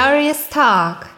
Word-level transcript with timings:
Glorious 0.00 0.48
Talk. 0.48 1.08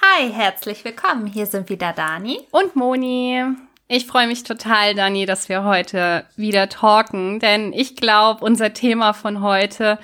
Hi, 0.00 0.32
herzlich 0.32 0.82
willkommen. 0.82 1.26
Hier 1.26 1.44
sind 1.44 1.68
wieder 1.68 1.92
Dani 1.92 2.40
und 2.50 2.74
Moni. 2.74 3.42
Ich 3.86 4.06
freue 4.06 4.28
mich 4.28 4.44
total, 4.44 4.94
Dani, 4.94 5.26
dass 5.26 5.50
wir 5.50 5.62
heute 5.62 6.24
wieder 6.36 6.70
talken, 6.70 7.40
denn 7.40 7.74
ich 7.74 7.96
glaube, 7.96 8.42
unser 8.42 8.72
Thema 8.72 9.12
von 9.12 9.42
heute 9.42 9.98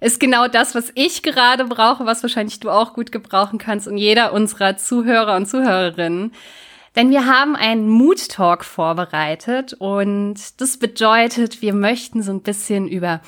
ist 0.00 0.20
genau 0.20 0.46
das, 0.46 0.74
was 0.74 0.92
ich 0.94 1.22
gerade 1.22 1.64
brauche, 1.64 2.04
was 2.04 2.22
wahrscheinlich 2.22 2.60
du 2.60 2.68
auch 2.68 2.92
gut 2.92 3.12
gebrauchen 3.12 3.58
kannst 3.58 3.88
und 3.88 3.96
jeder 3.96 4.34
unserer 4.34 4.76
Zuhörer 4.76 5.36
und 5.36 5.46
Zuhörerinnen. 5.46 6.34
Denn 6.96 7.08
wir 7.08 7.24
haben 7.24 7.56
einen 7.56 7.88
Mood 7.88 8.28
Talk 8.28 8.62
vorbereitet 8.62 9.72
und 9.72 10.60
das 10.60 10.76
bedeutet, 10.76 11.62
wir 11.62 11.72
möchten 11.72 12.22
so 12.22 12.30
ein 12.32 12.42
bisschen 12.42 12.86
über 12.88 13.22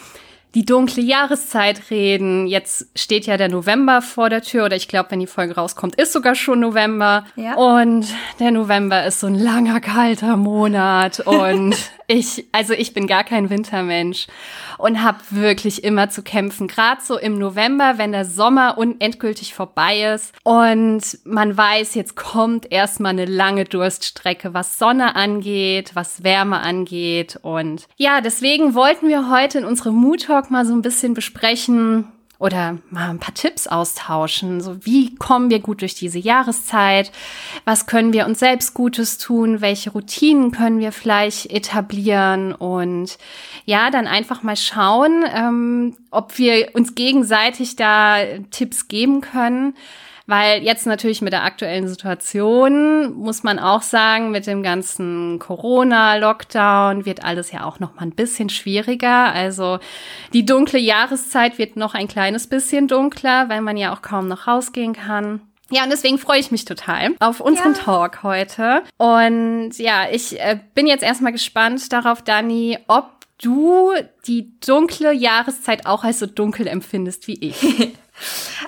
die 0.57 0.65
dunkle 0.65 1.03
Jahreszeit 1.03 1.91
reden. 1.91 2.47
Jetzt 2.47 2.87
steht 2.99 3.27
ja 3.27 3.37
der 3.37 3.51
November 3.51 4.01
vor 4.01 4.31
der 4.31 4.41
Tür 4.41 4.65
oder 4.65 4.75
ich 4.75 4.89
glaube, 4.89 5.11
wenn 5.11 5.21
die 5.21 5.27
Folge 5.27 5.55
rauskommt, 5.55 5.97
ist 5.97 6.15
sogar 6.15 6.35
schon 6.35 6.61
November. 6.61 7.27
Ja. 7.37 7.57
Und 7.57 8.07
der 8.41 8.53
November 8.53 9.05
ist 9.05 9.21
so 9.21 9.27
ein 9.27 9.35
langer, 9.35 9.81
kalter 9.83 10.39
Monat 10.39 11.21
und 11.27 11.77
ich, 12.07 12.47
also 12.53 12.73
ich 12.73 12.95
bin 12.95 13.07
gar 13.07 13.23
kein 13.23 13.51
Wintermensch 13.51 14.29
und 14.79 15.03
habe 15.03 15.19
wirklich 15.31 15.85
immer 15.85 16.09
zu 16.09 16.23
kämpfen. 16.23 16.69
Gerade 16.69 17.01
so 17.03 17.19
im 17.19 17.39
November, 17.39 17.95
wenn 17.97 18.13
der 18.13 18.25
Sommer 18.25 18.79
unendgültig 18.79 19.55
vorbei 19.55 20.15
ist 20.15 20.35
und 20.43 21.19
man 21.25 21.57
weiß, 21.57 21.95
jetzt 21.95 22.17
kommt 22.17 22.71
erstmal 22.73 23.11
eine 23.11 23.25
lange 23.25 23.65
Durststrecke, 23.65 24.55
was 24.55 24.79
Sonne 24.79 25.17
angeht, 25.17 25.93
was 25.95 26.25
Wärme 26.25 26.61
angeht. 26.61 27.39
Und 27.43 27.87
ja, 27.97 28.21
deswegen 28.21 28.75
wollten 28.75 29.09
wir 29.09 29.31
heute 29.31 29.59
in 29.59 29.65
unserem 29.65 29.95
Mood 29.95 30.25
Talk 30.25 30.51
mal 30.51 30.67
so 30.67 30.73
ein 30.73 30.83
bisschen 30.83 31.15
besprechen, 31.15 32.09
oder 32.39 32.79
mal 32.91 33.11
ein 33.11 33.19
paar 33.19 33.35
Tipps 33.35 33.67
austauschen. 33.67 34.61
So, 34.61 34.85
wie 34.85 35.15
kommen 35.15 35.49
wir 35.51 35.61
gut 35.61 35.81
durch 35.81 35.95
diese 35.95 36.19
Jahreszeit? 36.19 37.11
Was 37.65 37.87
können 37.87 38.13
wir 38.13 38.27
uns 38.27 38.41
selbst 38.41 38.75
Gutes 38.75 39.19
tun? 39.19 39.61
Welche 39.61 39.91
Routinen 39.91 40.51
können 40.51 40.79
wir 40.79 40.93
vielleicht 40.93 41.47
etablieren? 41.47 42.53
Und 42.53 43.19
ja, 43.65 43.91
dann 43.91 44.07
einfach 44.07 44.43
mal 44.43 44.57
schauen, 44.57 45.25
ähm, 45.35 45.97
ob 46.11 46.37
wir 46.39 46.71
uns 46.75 46.95
gegenseitig 46.95 47.77
da 47.77 48.19
Tipps 48.51 48.89
geben 48.89 49.23
können. 49.23 49.75
Weil 50.27 50.63
jetzt 50.65 50.87
natürlich 50.87 51.23
mit 51.23 51.33
der 51.33 51.45
aktuellen 51.45 51.87
Situation 51.87 53.15
muss 53.15 53.45
man 53.45 53.61
auch 53.61 53.83
sagen, 53.83 54.33
mit 54.33 54.47
dem 54.49 54.65
ganzen 54.65 55.39
Corona-Lockdown 55.39 57.07
wird 57.07 57.25
alles 57.25 57.53
ja 57.53 57.65
auch 57.65 57.79
noch 57.79 57.95
mal 57.95 58.03
ein 58.03 58.15
bisschen 58.15 58.49
schwieriger. 58.49 59.33
Also 59.33 59.79
die 60.33 60.45
dunkle 60.45 60.81
Jahreszeit 60.81 61.59
wird 61.59 61.77
noch 61.77 61.95
ein 61.95 62.09
kleines 62.09 62.49
bisschen 62.49 62.89
dunkler, 62.89 63.49
weil 63.49 63.61
man 63.61 63.77
ja 63.77 63.95
auch 63.95 64.03
kaum 64.03 64.27
noch 64.27 64.49
rausgehen 64.49 64.95
kann. 64.95 65.41
Ja, 65.71 65.85
und 65.85 65.91
deswegen 65.91 66.19
freue 66.19 66.39
ich 66.39 66.51
mich 66.51 66.65
total 66.65 67.15
auf 67.21 67.41
unseren 67.41 67.75
ja. 67.75 67.81
Talk 67.81 68.23
heute. 68.23 68.83
Und 68.99 69.73
ja, 69.79 70.07
ich 70.11 70.41
äh, 70.41 70.59
bin 70.75 70.87
jetzt 70.87 71.03
erstmal 71.03 71.33
gespannt 71.33 71.93
darauf, 71.93 72.23
Dani, 72.23 72.79
ob 72.87 73.11
du 73.43 73.93
die 74.27 74.59
dunkle 74.61 75.13
Jahreszeit 75.13 75.87
auch 75.87 76.05
als 76.05 76.21
so 76.21 76.27
dunkel 76.27 76.67
empfindest 76.67 77.27
wie 77.27 77.39
ich. 77.41 77.57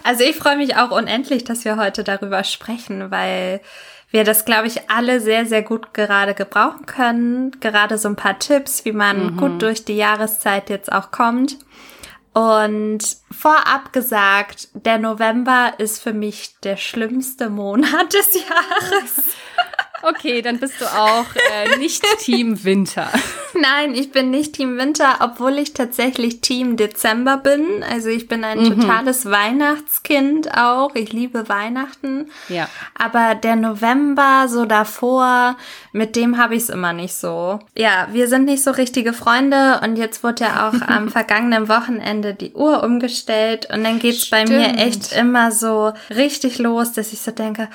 Also 0.04 0.24
ich 0.24 0.36
freue 0.36 0.56
mich 0.56 0.76
auch 0.76 0.90
unendlich, 0.90 1.44
dass 1.44 1.64
wir 1.64 1.76
heute 1.76 2.04
darüber 2.04 2.44
sprechen, 2.44 3.10
weil 3.10 3.60
wir 4.10 4.24
das, 4.24 4.44
glaube 4.44 4.66
ich, 4.66 4.90
alle 4.90 5.20
sehr, 5.20 5.44
sehr 5.46 5.62
gut 5.62 5.92
gerade 5.92 6.34
gebrauchen 6.34 6.86
können. 6.86 7.50
Gerade 7.60 7.98
so 7.98 8.08
ein 8.08 8.16
paar 8.16 8.38
Tipps, 8.38 8.84
wie 8.84 8.92
man 8.92 9.34
mhm. 9.34 9.36
gut 9.36 9.62
durch 9.62 9.84
die 9.84 9.96
Jahreszeit 9.96 10.70
jetzt 10.70 10.90
auch 10.90 11.10
kommt. 11.10 11.58
Und 12.32 13.00
vorab 13.30 13.92
gesagt, 13.92 14.68
der 14.72 14.98
November 14.98 15.72
ist 15.78 16.02
für 16.02 16.12
mich 16.12 16.58
der 16.60 16.76
schlimmste 16.76 17.50
Monat 17.50 18.12
des 18.12 18.34
Jahres. 18.34 19.14
Okay, 20.02 20.42
dann 20.42 20.58
bist 20.58 20.80
du 20.80 20.84
auch 20.84 21.26
äh, 21.52 21.76
nicht 21.78 22.04
Team 22.20 22.64
Winter. 22.64 23.10
Nein, 23.54 23.94
ich 23.94 24.12
bin 24.12 24.30
nicht 24.30 24.54
Team 24.54 24.78
Winter, 24.78 25.16
obwohl 25.20 25.58
ich 25.58 25.74
tatsächlich 25.74 26.40
Team 26.40 26.76
Dezember 26.76 27.36
bin. 27.38 27.82
Also 27.82 28.08
ich 28.08 28.28
bin 28.28 28.44
ein 28.44 28.60
mhm. 28.60 28.80
totales 28.80 29.26
Weihnachtskind 29.26 30.56
auch. 30.56 30.94
Ich 30.94 31.12
liebe 31.12 31.48
Weihnachten. 31.48 32.30
Ja. 32.48 32.68
Aber 32.96 33.34
der 33.34 33.56
November 33.56 34.46
so 34.48 34.66
davor, 34.66 35.56
mit 35.92 36.14
dem 36.14 36.38
habe 36.38 36.54
ich 36.54 36.64
es 36.64 36.68
immer 36.68 36.92
nicht 36.92 37.14
so. 37.14 37.58
Ja, 37.76 38.08
wir 38.12 38.28
sind 38.28 38.44
nicht 38.44 38.62
so 38.62 38.70
richtige 38.70 39.12
Freunde 39.12 39.80
und 39.82 39.96
jetzt 39.96 40.22
wurde 40.22 40.44
ja 40.44 40.68
auch 40.68 40.80
am 40.86 41.08
vergangenen 41.08 41.68
Wochenende 41.68 42.34
die 42.34 42.52
Uhr 42.52 42.84
umgestellt 42.84 43.68
und 43.72 43.82
dann 43.82 43.98
geht's 43.98 44.26
Stimmt. 44.26 44.48
bei 44.48 44.56
mir 44.56 44.78
echt 44.78 45.12
immer 45.12 45.50
so 45.50 45.92
richtig 46.10 46.58
los, 46.58 46.92
dass 46.92 47.12
ich 47.12 47.20
so 47.20 47.30
denke, 47.30 47.68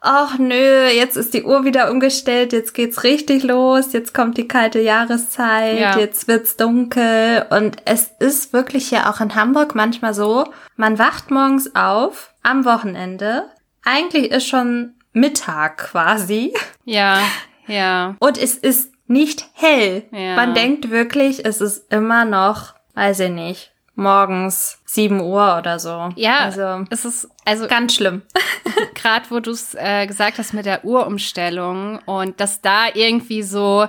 ach 0.00 0.38
nö, 0.38 0.86
jetzt 0.88 1.16
ist 1.16 1.34
die 1.34 1.44
Uhr 1.44 1.64
wieder 1.64 1.90
umgestellt, 1.90 2.52
jetzt 2.52 2.74
geht's 2.74 3.04
richtig 3.04 3.42
los, 3.42 3.92
jetzt 3.92 4.14
kommt 4.14 4.38
die 4.38 4.48
kalte 4.48 4.80
Jahreszeit, 4.80 5.78
ja. 5.78 5.98
jetzt 5.98 6.26
wird's 6.26 6.56
dunkel 6.56 7.46
und 7.50 7.76
es 7.84 8.10
ist 8.18 8.52
wirklich 8.52 8.90
ja 8.90 9.10
auch 9.10 9.20
in 9.20 9.34
Hamburg 9.34 9.74
manchmal 9.74 10.14
so, 10.14 10.46
man 10.76 10.98
wacht 10.98 11.30
morgens 11.30 11.74
auf 11.74 12.32
am 12.42 12.64
Wochenende, 12.64 13.44
eigentlich 13.84 14.30
ist 14.30 14.46
schon 14.46 14.94
Mittag 15.12 15.78
quasi. 15.78 16.54
Ja, 16.84 17.20
ja. 17.66 18.16
Und 18.20 18.38
es 18.38 18.54
ist 18.56 18.92
nicht 19.06 19.48
hell. 19.54 20.04
Ja. 20.12 20.36
Man 20.36 20.54
denkt 20.54 20.90
wirklich, 20.90 21.44
es 21.44 21.60
ist 21.60 21.92
immer 21.92 22.24
noch, 22.24 22.74
weiß 22.94 23.20
ich 23.20 23.30
nicht, 23.30 23.72
morgens 24.00 24.80
7 24.86 25.20
Uhr 25.20 25.56
oder 25.58 25.78
so. 25.78 26.08
Ja, 26.16 26.38
also 26.38 26.84
es 26.90 27.04
ist 27.04 27.28
also 27.44 27.68
ganz 27.68 27.94
schlimm. 27.94 28.22
Gerade 28.94 29.26
wo 29.30 29.38
du 29.40 29.52
es 29.52 29.74
äh, 29.74 30.06
gesagt 30.06 30.38
hast 30.38 30.52
mit 30.52 30.66
der 30.66 30.84
Uhrumstellung 30.84 32.00
und 32.06 32.40
dass 32.40 32.60
da 32.60 32.86
irgendwie 32.92 33.42
so 33.42 33.86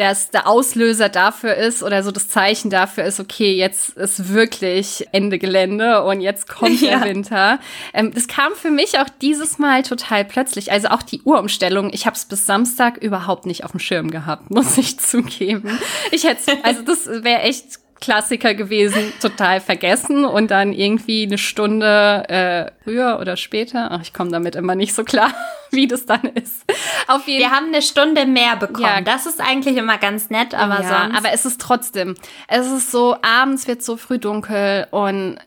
dass 0.00 0.30
der 0.30 0.46
Auslöser 0.46 1.10
dafür 1.10 1.54
ist 1.56 1.82
oder 1.82 2.02
so 2.02 2.10
das 2.10 2.28
Zeichen 2.28 2.70
dafür 2.70 3.04
ist, 3.04 3.20
okay, 3.20 3.54
jetzt 3.54 3.90
ist 3.98 4.32
wirklich 4.32 5.06
Ende 5.12 5.38
Gelände 5.38 6.04
und 6.04 6.22
jetzt 6.22 6.48
kommt 6.48 6.80
ja. 6.80 6.98
der 6.98 7.08
Winter. 7.08 7.58
Ähm, 7.92 8.12
das 8.14 8.26
kam 8.26 8.54
für 8.54 8.70
mich 8.70 8.98
auch 8.98 9.08
dieses 9.20 9.58
Mal 9.58 9.82
total 9.82 10.24
plötzlich. 10.24 10.72
Also 10.72 10.88
auch 10.88 11.02
die 11.02 11.20
Uhrumstellung. 11.22 11.90
Ich 11.92 12.06
habe 12.06 12.16
es 12.16 12.24
bis 12.24 12.46
Samstag 12.46 12.96
überhaupt 12.98 13.44
nicht 13.44 13.64
auf 13.64 13.72
dem 13.72 13.80
Schirm 13.80 14.10
gehabt, 14.10 14.50
muss 14.54 14.78
ich 14.78 14.98
zugeben. 14.98 15.78
Ich 16.12 16.24
hätte, 16.24 16.52
also 16.62 16.82
das 16.82 17.06
wäre 17.06 17.42
echt 17.42 17.80
Klassiker 18.00 18.54
gewesen, 18.54 19.12
total 19.20 19.60
vergessen 19.60 20.24
und 20.24 20.50
dann 20.50 20.72
irgendwie 20.72 21.24
eine 21.24 21.38
Stunde 21.38 22.24
äh, 22.28 22.70
früher 22.82 23.18
oder 23.20 23.36
später. 23.36 23.88
Ach, 23.90 24.02
ich 24.02 24.12
komme 24.12 24.30
damit 24.30 24.56
immer 24.56 24.74
nicht 24.74 24.94
so 24.94 25.04
klar, 25.04 25.32
wie 25.80 25.86
das 25.86 26.06
dann 26.06 26.22
ist. 26.22 26.64
Auf 27.06 27.26
jeden 27.26 27.40
Wir 27.40 27.50
haben 27.50 27.66
eine 27.66 27.82
Stunde 27.82 28.26
mehr 28.26 28.56
bekommen. 28.56 28.84
Ja. 28.84 29.00
Das 29.00 29.26
ist 29.26 29.40
eigentlich 29.40 29.76
immer 29.76 29.98
ganz 29.98 30.30
nett, 30.30 30.54
aber 30.54 30.82
ja, 30.82 30.88
sonst. 30.88 31.16
Aber 31.16 31.32
es 31.32 31.44
ist 31.44 31.60
trotzdem. 31.60 32.14
Es 32.48 32.66
ist 32.70 32.90
so, 32.90 33.16
abends 33.22 33.66
wird 33.66 33.82
so 33.82 33.96
früh 33.96 34.18
dunkel 34.18 34.86
und 34.90 35.38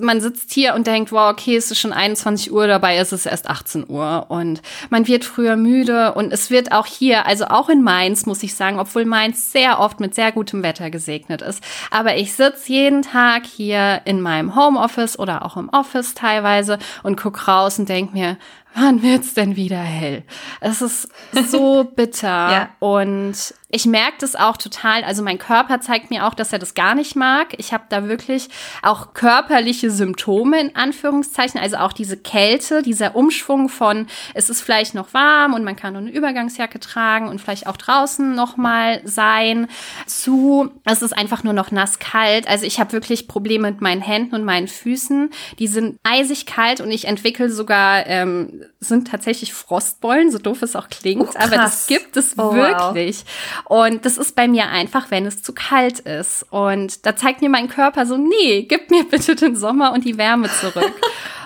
man 0.00 0.20
sitzt 0.20 0.52
hier 0.52 0.74
und 0.74 0.86
denkt, 0.86 1.12
wow, 1.12 1.30
okay, 1.32 1.56
es 1.56 1.70
ist 1.70 1.78
schon 1.78 1.92
21 1.92 2.52
Uhr, 2.52 2.66
dabei 2.66 2.98
ist 2.98 3.12
es 3.12 3.26
erst 3.26 3.48
18 3.48 3.88
Uhr 3.88 4.26
und 4.28 4.60
man 4.90 5.06
wird 5.06 5.24
früher 5.24 5.56
müde 5.56 6.12
und 6.12 6.32
es 6.32 6.50
wird 6.50 6.72
auch 6.72 6.86
hier, 6.86 7.26
also 7.26 7.46
auch 7.46 7.68
in 7.68 7.82
Mainz, 7.82 8.26
muss 8.26 8.42
ich 8.42 8.54
sagen, 8.54 8.78
obwohl 8.78 9.04
Mainz 9.04 9.52
sehr 9.52 9.80
oft 9.80 10.00
mit 10.00 10.14
sehr 10.14 10.32
gutem 10.32 10.62
Wetter 10.62 10.90
gesegnet 10.90 11.42
ist. 11.42 11.62
Aber 11.90 12.16
ich 12.16 12.34
sitze 12.34 12.72
jeden 12.72 13.02
Tag 13.02 13.46
hier 13.46 14.02
in 14.04 14.20
meinem 14.20 14.54
Homeoffice 14.54 15.18
oder 15.18 15.44
auch 15.44 15.56
im 15.56 15.68
Office 15.70 16.14
teilweise 16.14 16.78
und 17.02 17.16
guck 17.16 17.48
raus 17.48 17.78
und 17.78 17.88
denk 17.88 18.12
mir, 18.12 18.36
wann 18.74 19.02
wird's 19.02 19.34
denn 19.34 19.56
wieder 19.56 19.80
hell? 19.80 20.24
Es 20.60 20.82
ist 20.82 21.08
so 21.32 21.84
bitter 21.96 22.28
ja. 22.28 22.68
und 22.78 23.54
ich 23.74 23.86
merke 23.86 24.18
das 24.20 24.36
auch 24.36 24.58
total. 24.58 25.02
Also 25.02 25.22
mein 25.22 25.38
Körper 25.38 25.80
zeigt 25.80 26.10
mir 26.10 26.26
auch, 26.26 26.34
dass 26.34 26.52
er 26.52 26.58
das 26.58 26.74
gar 26.74 26.94
nicht 26.94 27.16
mag. 27.16 27.54
Ich 27.56 27.72
habe 27.72 27.84
da 27.88 28.06
wirklich 28.06 28.50
auch 28.82 29.14
körperliche 29.14 29.90
Symptome 29.90 30.60
in 30.60 30.76
Anführungszeichen. 30.76 31.58
Also 31.58 31.78
auch 31.78 31.94
diese 31.94 32.18
Kälte, 32.18 32.82
dieser 32.82 33.16
Umschwung 33.16 33.70
von 33.70 34.08
es 34.34 34.50
ist 34.50 34.60
vielleicht 34.60 34.94
noch 34.94 35.14
warm 35.14 35.54
und 35.54 35.64
man 35.64 35.74
kann 35.74 35.94
nur 35.94 36.02
eine 36.02 36.10
Übergangsjacke 36.10 36.80
tragen 36.80 37.28
und 37.28 37.40
vielleicht 37.40 37.66
auch 37.66 37.78
draußen 37.78 38.34
noch 38.34 38.58
mal 38.58 39.00
sein. 39.04 39.68
Zu 40.06 40.70
es 40.84 41.00
ist 41.00 41.16
einfach 41.16 41.42
nur 41.42 41.54
noch 41.54 41.70
nass 41.70 41.98
kalt. 41.98 42.46
Also 42.46 42.66
ich 42.66 42.78
habe 42.78 42.92
wirklich 42.92 43.26
Probleme 43.26 43.70
mit 43.70 43.80
meinen 43.80 44.02
Händen 44.02 44.34
und 44.34 44.44
meinen 44.44 44.68
Füßen. 44.68 45.30
Die 45.58 45.66
sind 45.66 45.98
eisig 46.02 46.44
kalt 46.44 46.82
und 46.82 46.90
ich 46.90 47.06
entwickle 47.06 47.48
sogar 47.48 48.06
ähm, 48.06 48.61
sind 48.80 49.08
tatsächlich 49.08 49.52
Frostbeulen, 49.52 50.30
so 50.30 50.38
doof 50.38 50.62
es 50.62 50.76
auch 50.76 50.88
klingt, 50.88 51.28
oh, 51.34 51.38
aber 51.38 51.56
das 51.56 51.86
gibt 51.86 52.16
es 52.16 52.38
oh, 52.38 52.54
wirklich. 52.54 53.24
Wow. 53.66 53.88
Und 53.88 54.04
das 54.04 54.18
ist 54.18 54.34
bei 54.34 54.48
mir 54.48 54.68
einfach, 54.68 55.10
wenn 55.10 55.26
es 55.26 55.42
zu 55.42 55.52
kalt 55.52 56.00
ist. 56.00 56.46
Und 56.50 57.06
da 57.06 57.16
zeigt 57.16 57.42
mir 57.42 57.48
mein 57.48 57.68
Körper 57.68 58.06
so, 58.06 58.16
nee, 58.16 58.62
gib 58.62 58.90
mir 58.90 59.04
bitte 59.10 59.36
den 59.36 59.56
Sommer 59.56 59.92
und 59.92 60.04
die 60.04 60.18
Wärme 60.18 60.50
zurück. 60.50 60.92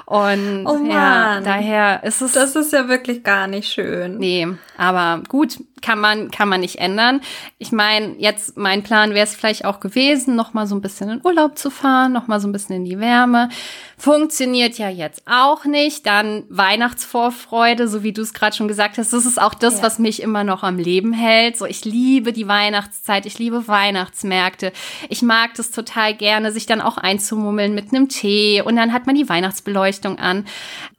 Und 0.09 0.67
oh 0.67 0.87
ja, 0.89 1.41
daher 1.41 2.05
ist 2.05 2.23
es. 2.23 2.31
Das 2.31 2.55
ist 2.55 2.73
ja 2.73 2.87
wirklich 2.87 3.25
gar 3.25 3.49
nicht 3.49 3.73
schön. 3.73 4.19
Nee, 4.19 4.47
aber 4.77 5.25
gut, 5.29 5.59
kann 5.87 6.01
man, 6.01 6.33
kann 6.33 6.49
man 6.49 6.63
nicht 6.63 6.81
ändern. 6.81 7.21
Ich 7.59 7.71
meine, 7.71 8.17
jetzt 8.19 8.57
mein 8.57 8.83
Plan 8.83 9.15
wäre 9.15 9.25
es 9.25 9.37
vielleicht 9.37 9.65
auch 9.65 9.79
gewesen, 9.79 10.35
noch 10.35 10.53
mal 10.53 10.67
so 10.67 10.75
ein 10.75 10.81
bisschen 10.81 11.09
in 11.09 11.21
Urlaub 11.23 11.57
zu 11.57 11.71
fahren, 11.71 12.13
noch 12.13 12.27
mal 12.27 12.41
so 12.41 12.49
ein 12.49 12.53
bisschen 12.53 12.75
in 12.75 12.85
die 12.85 12.99
Wärme. 12.99 13.51
Funktioniert 13.97 14.79
ja 14.79 14.89
jetzt 14.89 15.23
auch 15.27 15.65
nicht. 15.65 16.05
Dann 16.05 16.43
Weihnachtsvorfreude, 16.49 17.87
so 17.87 18.03
wie 18.03 18.13
du 18.13 18.23
es 18.23 18.35
gerade 18.35 18.57
schon 18.57 18.67
gesagt 18.67 18.99
hast. 18.99 19.13
Das 19.13 19.25
ist 19.25 19.41
auch 19.41 19.55
das, 19.55 19.77
ja. 19.77 19.85
was 19.85 20.01
mich 20.01 20.21
immer 20.21 20.43
noch 20.43 20.65
am 20.65 20.77
Leben 20.77 21.13
hält. 21.13 21.57
So, 21.57 21.67
ich 21.67 21.85
liebe 21.85 22.33
die 22.33 22.49
Weihnachtszeit, 22.49 23.25
ich 23.25 23.39
liebe 23.39 23.69
Weihnachtsmärkte. 23.69 24.73
Ich 25.09 25.23
mag 25.23 25.55
das 25.55 25.71
total 25.71 26.15
gerne, 26.15 26.51
sich 26.51 26.67
dann 26.67 26.81
auch 26.81 26.97
einzumummeln 26.97 27.77
mit 27.77 27.95
einem 27.95 28.09
Tee 28.09 28.61
und 28.61 28.75
dann 28.75 28.93
hat 28.93 29.07
man 29.07 29.15
die 29.15 29.29
Weihnachtsbeleuchtung 29.29 30.19
an 30.19 30.47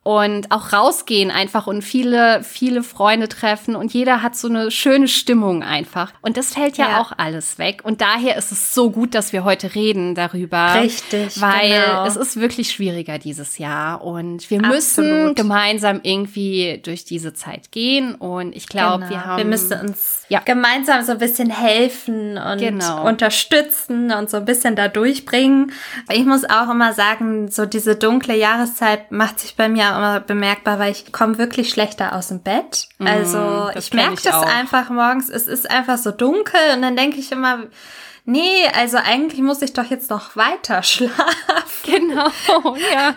und 0.08 0.54
auch 0.54 0.72
rausgehen 0.72 1.32
einfach 1.32 1.68
und 1.68 1.82
viele, 1.82 2.42
viele 2.42 2.82
Freunde 2.82 3.28
treffen 3.28 3.76
und 3.76 3.94
jeder 3.94 4.24
hat 4.24 4.38
so 4.38 4.48
eine 4.48 4.72
schöne 4.72 5.10
Stimmung 5.10 5.64
einfach. 5.64 6.14
Und 6.22 6.38
das 6.38 6.54
fällt 6.54 6.78
ja, 6.78 6.92
ja. 6.92 7.02
auch 7.02 7.12
alles 7.18 7.58
weg. 7.58 7.82
Und 7.84 8.00
daher 8.00 8.38
ist 8.38 8.54
es 8.54 8.74
so 8.74 8.90
gut, 8.90 9.14
dass 9.14 9.34
wir 9.34 9.44
heute 9.44 9.76
reden 9.76 10.16
darüber. 10.16 10.76
Richtig. 10.76 11.42
Weil 11.42 11.72
genau. 11.72 12.06
es 12.06 12.16
ist 12.16 12.40
wirklich 12.40 12.72
schwieriger 12.72 13.20
dieses 13.20 13.58
Jahr 13.58 14.02
und 14.02 14.50
wir 14.50 14.62
müssen 14.62 15.04
Absolut. 15.04 15.36
gemeinsam 15.36 16.00
irgendwie 16.04 16.80
durch 16.82 17.04
diese 17.04 17.34
Zeit 17.34 17.74
gehen. 17.74 18.16
Und 18.16 18.56
ich 18.56 18.70
glaube, 18.70 19.00
genau. 19.00 19.10
wir 19.10 19.26
haben. 19.26 19.38
Wir 19.40 19.46
müssen 19.46 19.78
uns 19.78 20.22
ja. 20.30 20.40
gemeinsam 20.40 21.04
so 21.04 21.12
ein 21.12 21.18
bisschen 21.18 21.50
helfen 21.50 22.38
und 22.38 22.60
genau. 22.60 23.06
unterstützen 23.06 24.14
und 24.14 24.30
so 24.30 24.38
ein 24.38 24.46
bisschen 24.46 24.78
da 24.78 24.88
durchbringen. 24.88 25.74
Ich 26.14 26.24
muss 26.24 26.46
auch 26.46 26.70
immer 26.70 26.94
sagen, 26.94 27.52
so 27.52 27.66
diese 27.66 27.98
dunkle 27.98 28.38
Jahreszeit 28.38 29.12
macht 29.12 29.42
sich 29.42 29.58
bei 29.58 29.68
mir 29.68 29.97
immer 29.98 30.20
bemerkbar, 30.20 30.80
weil 30.80 30.92
ich 30.92 31.12
komme 31.12 31.38
wirklich 31.38 31.70
schlechter 31.70 32.14
aus 32.14 32.30
dem 32.30 32.42
Bett. 32.42 32.88
Mhm, 33.00 33.08
also 33.08 33.70
ich 33.76 33.94
merke 33.94 34.22
das 34.24 34.44
einfach 34.44 34.90
morgens. 34.90 35.30
Es 35.30 35.48
ist 35.48 35.70
einfach 35.70 35.98
so 35.98 36.12
dunkel 36.12 36.60
und 36.76 36.82
dann 36.82 36.96
denke 36.96 37.18
ich 37.18 37.32
immer, 37.32 37.64
nee, 38.26 38.68
also 38.76 38.98
eigentlich 38.98 39.42
muss 39.42 39.62
ich 39.62 39.74
doch 39.74 39.86
jetzt 39.86 40.10
noch 40.10 40.36
weiter 40.36 40.84
schlafen. 40.84 41.18
Genau, 41.84 42.30
ja. 42.94 43.16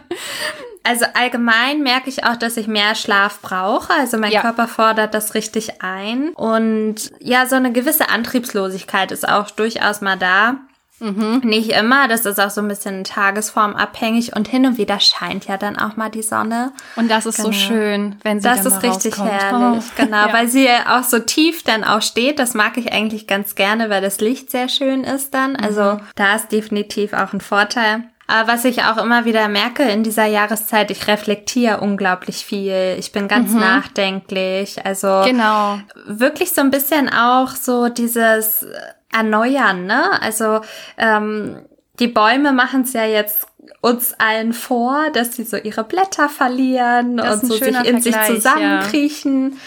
Also 0.83 1.05
allgemein 1.13 1.83
merke 1.83 2.09
ich 2.09 2.25
auch, 2.25 2.37
dass 2.37 2.57
ich 2.57 2.67
mehr 2.67 2.95
Schlaf 2.95 3.41
brauche. 3.43 3.93
Also 3.93 4.17
mein 4.17 4.33
ja. 4.33 4.41
Körper 4.41 4.67
fordert 4.67 5.13
das 5.13 5.35
richtig 5.35 5.83
ein. 5.83 6.31
Und 6.31 7.13
ja, 7.21 7.45
so 7.47 7.57
eine 7.57 7.73
gewisse 7.73 8.09
Antriebslosigkeit 8.09 9.13
ist 9.13 9.29
auch 9.29 9.51
durchaus 9.51 10.01
mal 10.01 10.17
da. 10.17 10.57
Mhm. 11.01 11.41
Nicht 11.45 11.71
immer, 11.71 12.09
das 12.09 12.27
ist 12.27 12.39
auch 12.39 12.51
so 12.51 12.61
ein 12.61 12.69
bisschen 12.69 13.05
tagesformabhängig 13.05 14.37
und 14.37 14.49
hin 14.49 14.67
und 14.67 14.79
wieder 14.79 15.01
scheint 15.01 15.47
ja 15.47 15.57
dann 15.57 15.79
auch 15.79 15.97
mal 15.97 16.11
die 16.11 16.23
Sonne. 16.23 16.73
Und 16.97 17.11
das 17.11 17.27
ist 17.27 17.37
genau. 17.37 17.49
so 17.49 17.53
schön, 17.53 18.17
wenn 18.23 18.41
sie 18.41 18.49
Das 18.49 18.67
ist 18.67 18.83
richtig 18.83 19.19
rauskommt. 19.19 19.33
herrlich, 19.33 19.85
oh. 19.89 19.93
genau, 19.97 20.27
ja. 20.27 20.33
weil 20.33 20.49
sie 20.49 20.69
auch 20.69 21.03
so 21.03 21.19
tief 21.19 21.63
dann 21.63 21.85
auch 21.85 22.03
steht. 22.03 22.39
Das 22.39 22.55
mag 22.55 22.77
ich 22.77 22.93
eigentlich 22.93 23.27
ganz 23.27 23.55
gerne, 23.55 23.91
weil 23.91 24.03
das 24.03 24.21
Licht 24.21 24.51
sehr 24.51 24.69
schön 24.69 25.05
ist 25.05 25.35
dann. 25.35 25.57
Also 25.57 25.95
mhm. 25.95 26.01
da 26.15 26.37
ist 26.37 26.53
definitiv 26.53 27.15
auch 27.15 27.33
ein 27.33 27.41
Vorteil. 27.41 28.05
Aber 28.31 28.53
was 28.53 28.65
ich 28.65 28.85
auch 28.85 28.97
immer 28.97 29.25
wieder 29.25 29.49
merke 29.49 29.83
in 29.83 30.05
dieser 30.05 30.27
Jahreszeit, 30.27 30.93
ich 30.93 31.09
reflektiere 31.09 31.81
unglaublich 31.81 32.45
viel. 32.45 32.95
Ich 32.97 33.11
bin 33.11 33.27
ganz 33.27 33.51
mhm. 33.51 33.59
nachdenklich. 33.59 34.87
Also 34.87 35.23
genau. 35.25 35.81
wirklich 36.07 36.53
so 36.53 36.61
ein 36.61 36.71
bisschen 36.71 37.09
auch 37.13 37.49
so 37.57 37.89
dieses 37.89 38.65
erneuern, 39.13 39.87
ne? 39.87 40.21
Also 40.23 40.61
ähm, 40.99 41.57
die 41.99 42.09
Bäume 42.09 42.53
machen 42.53 42.83
es 42.83 42.93
ja 42.93 43.05
jetzt 43.05 43.47
uns 43.83 44.15
allen 44.19 44.53
vor, 44.53 45.11
dass 45.13 45.37
sie 45.37 45.45
so 45.45 45.57
ihre 45.57 45.85
Blätter 45.85 46.29
verlieren 46.29 47.21
und 47.21 47.41
so 47.47 47.55
sich 47.55 47.63
in 47.63 47.75
Vergleich, 47.75 48.03
sich 48.03 48.17
zusammenkriechen. 48.27 49.53
Ja. 49.53 49.59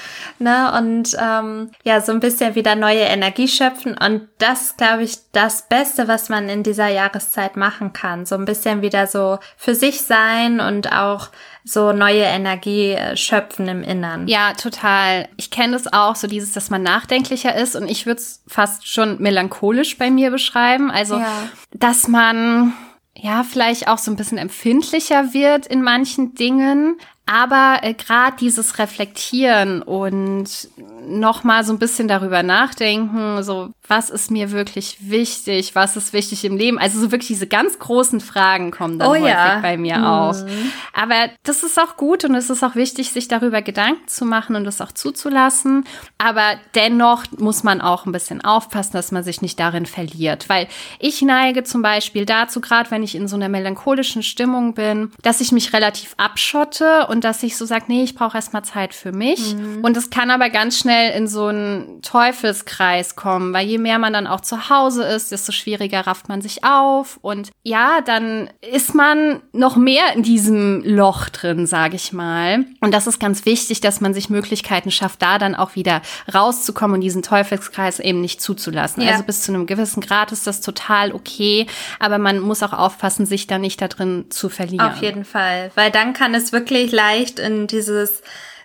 Ne, 0.43 0.73
und 0.77 1.15
ähm, 1.21 1.71
ja, 1.85 2.01
so 2.01 2.11
ein 2.11 2.19
bisschen 2.19 2.53
wieder 2.53 2.75
neue 2.75 3.03
Energie 3.03 3.47
schöpfen. 3.47 3.97
Und 3.97 4.27
das, 4.39 4.75
glaube 4.75 5.03
ich, 5.03 5.19
das 5.31 5.69
Beste, 5.69 6.09
was 6.09 6.27
man 6.27 6.49
in 6.49 6.63
dieser 6.63 6.89
Jahreszeit 6.89 7.55
machen 7.55 7.93
kann. 7.93 8.25
So 8.25 8.35
ein 8.35 8.43
bisschen 8.43 8.81
wieder 8.81 9.07
so 9.07 9.39
für 9.55 9.73
sich 9.73 10.01
sein 10.01 10.59
und 10.59 10.91
auch 10.91 11.29
so 11.63 11.93
neue 11.93 12.23
Energie 12.23 12.91
äh, 12.91 13.15
schöpfen 13.15 13.69
im 13.69 13.83
Innern. 13.83 14.27
Ja, 14.27 14.51
total. 14.51 15.29
Ich 15.37 15.49
kenne 15.49 15.77
das 15.77 15.93
auch, 15.93 16.17
so 16.17 16.27
dieses, 16.27 16.51
dass 16.51 16.69
man 16.69 16.83
nachdenklicher 16.83 17.55
ist 17.55 17.77
und 17.77 17.87
ich 17.87 18.05
würde 18.05 18.19
es 18.19 18.43
fast 18.45 18.85
schon 18.85 19.21
melancholisch 19.21 19.97
bei 19.97 20.11
mir 20.11 20.29
beschreiben. 20.29 20.91
Also, 20.91 21.19
ja. 21.19 21.47
dass 21.71 22.09
man 22.09 22.73
ja, 23.15 23.43
vielleicht 23.43 23.87
auch 23.87 23.99
so 23.99 24.11
ein 24.11 24.17
bisschen 24.17 24.37
empfindlicher 24.37 25.33
wird 25.33 25.67
in 25.67 25.83
manchen 25.83 26.35
Dingen, 26.35 26.97
aber 27.25 27.79
äh, 27.83 27.93
gerade 27.93 28.35
dieses 28.39 28.79
Reflektieren 28.79 29.81
und 29.81 30.67
nochmal 31.07 31.63
so 31.63 31.71
ein 31.71 31.79
bisschen 31.79 32.07
darüber 32.07 32.43
nachdenken, 32.43 33.41
so 33.43 33.71
was 33.87 34.09
ist 34.09 34.31
mir 34.31 34.51
wirklich 34.51 34.97
wichtig, 34.99 35.75
was 35.75 35.95
ist 35.97 36.13
wichtig 36.13 36.45
im 36.45 36.57
Leben. 36.57 36.79
Also 36.79 36.99
so 36.99 37.11
wirklich 37.11 37.27
diese 37.27 37.47
ganz 37.47 37.79
großen 37.79 38.21
Fragen 38.21 38.71
kommen 38.71 38.99
dann 38.99 39.09
oh, 39.09 39.11
häufig 39.11 39.27
ja. 39.27 39.59
bei 39.61 39.77
mir 39.77 39.97
mhm. 39.97 40.03
auf. 40.05 40.37
Aber 40.93 41.29
das 41.43 41.63
ist 41.63 41.79
auch 41.79 41.97
gut 41.97 42.23
und 42.25 42.35
es 42.35 42.49
ist 42.49 42.63
auch 42.63 42.75
wichtig, 42.75 43.11
sich 43.11 43.27
darüber 43.27 43.61
Gedanken 43.61 44.07
zu 44.07 44.25
machen 44.25 44.55
und 44.55 44.63
das 44.63 44.81
auch 44.81 44.91
zuzulassen. 44.91 45.85
Aber 46.17 46.55
dennoch 46.75 47.25
muss 47.37 47.63
man 47.63 47.81
auch 47.81 48.05
ein 48.05 48.11
bisschen 48.11 48.41
aufpassen, 48.41 48.93
dass 48.93 49.11
man 49.11 49.23
sich 49.23 49.41
nicht 49.41 49.59
darin 49.59 49.85
verliert. 49.85 50.49
Weil 50.49 50.67
ich 50.99 51.21
neige 51.21 51.63
zum 51.63 51.81
Beispiel 51.81 52.25
dazu, 52.25 52.61
gerade 52.61 52.91
wenn 52.91 53.03
ich 53.03 53.15
in 53.15 53.27
so 53.27 53.35
einer 53.35 53.49
melancholischen 53.49 54.23
Stimmung 54.23 54.73
bin, 54.73 55.11
dass 55.21 55.41
ich 55.41 55.51
mich 55.51 55.73
relativ 55.73 56.15
abschotte 56.17 57.07
und 57.13 57.23
dass 57.23 57.43
ich 57.43 57.55
so 57.57 57.65
sage, 57.65 57.85
nee, 57.89 58.01
ich 58.01 58.15
brauche 58.15 58.35
erstmal 58.35 58.65
Zeit 58.65 58.95
für 58.95 59.11
mich. 59.11 59.53
Mhm. 59.53 59.83
Und 59.83 59.95
es 59.95 60.09
kann 60.09 60.31
aber 60.31 60.49
ganz 60.49 60.79
schnell 60.79 61.15
in 61.15 61.27
so 61.27 61.45
einen 61.45 62.01
Teufelskreis 62.01 63.15
kommen, 63.15 63.53
weil 63.53 63.67
je 63.67 63.77
mehr 63.77 63.99
man 63.99 64.13
dann 64.13 64.25
auch 64.25 64.41
zu 64.41 64.71
Hause 64.71 65.03
ist, 65.03 65.31
desto 65.31 65.51
schwieriger 65.51 66.07
rafft 66.07 66.27
man 66.27 66.41
sich 66.41 66.63
auf. 66.63 67.19
Und 67.21 67.51
ja, 67.61 68.01
dann 68.01 68.49
ist 68.61 68.95
man 68.95 69.43
noch 69.51 69.75
mehr 69.75 70.15
in 70.15 70.23
diesem 70.23 70.81
Loch 70.83 71.29
drin, 71.29 71.67
sage 71.67 71.97
ich 71.97 72.13
mal. 72.13 72.65
Und 72.81 72.95
das 72.95 73.05
ist 73.05 73.19
ganz 73.19 73.45
wichtig, 73.45 73.79
dass 73.79 74.01
man 74.01 74.15
sich 74.15 74.31
Möglichkeiten 74.31 74.89
schafft, 74.89 75.21
da 75.21 75.37
dann 75.37 75.53
auch 75.53 75.75
wieder 75.75 76.01
rauszukommen 76.33 76.95
und 76.95 77.01
diesen 77.01 77.21
Teufelskreis 77.21 77.99
eben 77.99 78.21
nicht 78.21 78.41
zuzulassen. 78.41 79.03
Ja. 79.03 79.11
Also 79.11 79.23
bis 79.23 79.43
zu 79.43 79.53
einem 79.53 79.67
gewissen 79.67 80.01
Grad 80.01 80.31
ist 80.31 80.47
das 80.47 80.61
total 80.61 81.13
okay, 81.13 81.67
aber 81.99 82.17
man 82.17 82.39
muss 82.39 82.63
auch 82.63 82.73
aufpassen, 82.73 83.27
sich 83.27 83.45
da 83.45 83.59
nicht 83.59 83.83
da 83.83 83.87
drin 83.87 84.25
zu 84.29 84.49
verlieren. 84.49 84.87
Auf 84.87 85.01
jeden 85.03 85.25
Fall, 85.25 85.69
weil 85.75 85.91
dann 85.91 86.13
kann 86.13 86.33
es 86.33 86.51
wirklich 86.51 86.91
leicht 87.03 87.37
in 87.39 87.67
dieses 87.67 88.21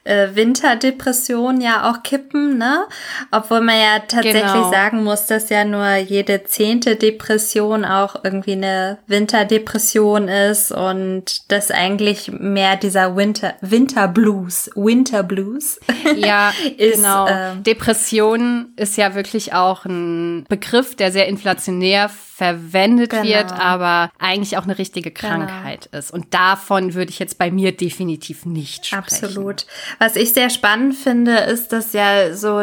äh, 0.09 0.35
Winterdepression 0.35 1.61
ja 1.61 1.91
auch 1.91 2.03
kippen, 2.03 2.59
ne? 2.59 2.87
Obwohl 3.31 3.61
man 3.61 3.77
ja 3.77 3.99
tatsächlich 4.07 4.43
genau. 4.43 4.71
sagen 4.71 5.05
muss, 5.05 5.27
dass 5.27 5.51
ja 5.51 5.65
nur 5.65 5.95
jede 5.97 6.45
zehnte 6.45 6.97
Depression 6.97 7.85
auch 7.85 8.25
irgendwie 8.25 8.53
eine 8.53 8.99
Winterdepression 9.07 10.29
ist 10.29 10.73
und 10.73 11.51
das 11.53 11.71
eigentlich 11.71 12.33
mehr 12.33 12.77
dieser 12.77 13.17
Winter 13.17 13.55
Winterblues, 13.61 14.71
Winterblues. 14.75 15.81
Ja, 16.17 16.53
ist, 16.79 16.97
genau. 16.97 17.27
Ähm, 17.29 17.63
Depression 17.65 18.73
ist 18.77 18.97
ja 18.97 19.15
wirklich 19.15 19.53
auch 19.53 19.85
ein 19.85 20.47
Begriff, 20.49 20.97
der 20.97 21.13
sehr 21.13 21.29
inflationär 21.29 22.09
verwendet 22.39 23.11
genau. 23.11 23.25
wird, 23.25 23.53
aber 23.53 24.13
eigentlich 24.19 24.57
auch 24.57 24.63
eine 24.63 24.79
richtige 24.79 25.11
genau. 25.11 25.29
Krankheit 25.29 25.89
genau. 25.91 25.99
ist. 25.99 26.13
Und 26.13 26.33
davon 26.33 26.95
würde 26.95 27.11
ich 27.11 27.19
jetzt 27.19 27.37
bei 27.37 27.51
mir 27.51 27.77
definitiv 27.77 28.47
nicht 28.47 28.87
sprechen. 28.87 29.25
Absolut. 29.25 29.67
Was 29.99 30.17
ich 30.17 30.33
sehr 30.33 30.51
spannend 30.51 30.95
finde, 30.95 31.37
ist, 31.39 31.73
dass 31.73 31.93
ja 31.93 32.35
so 32.35 32.63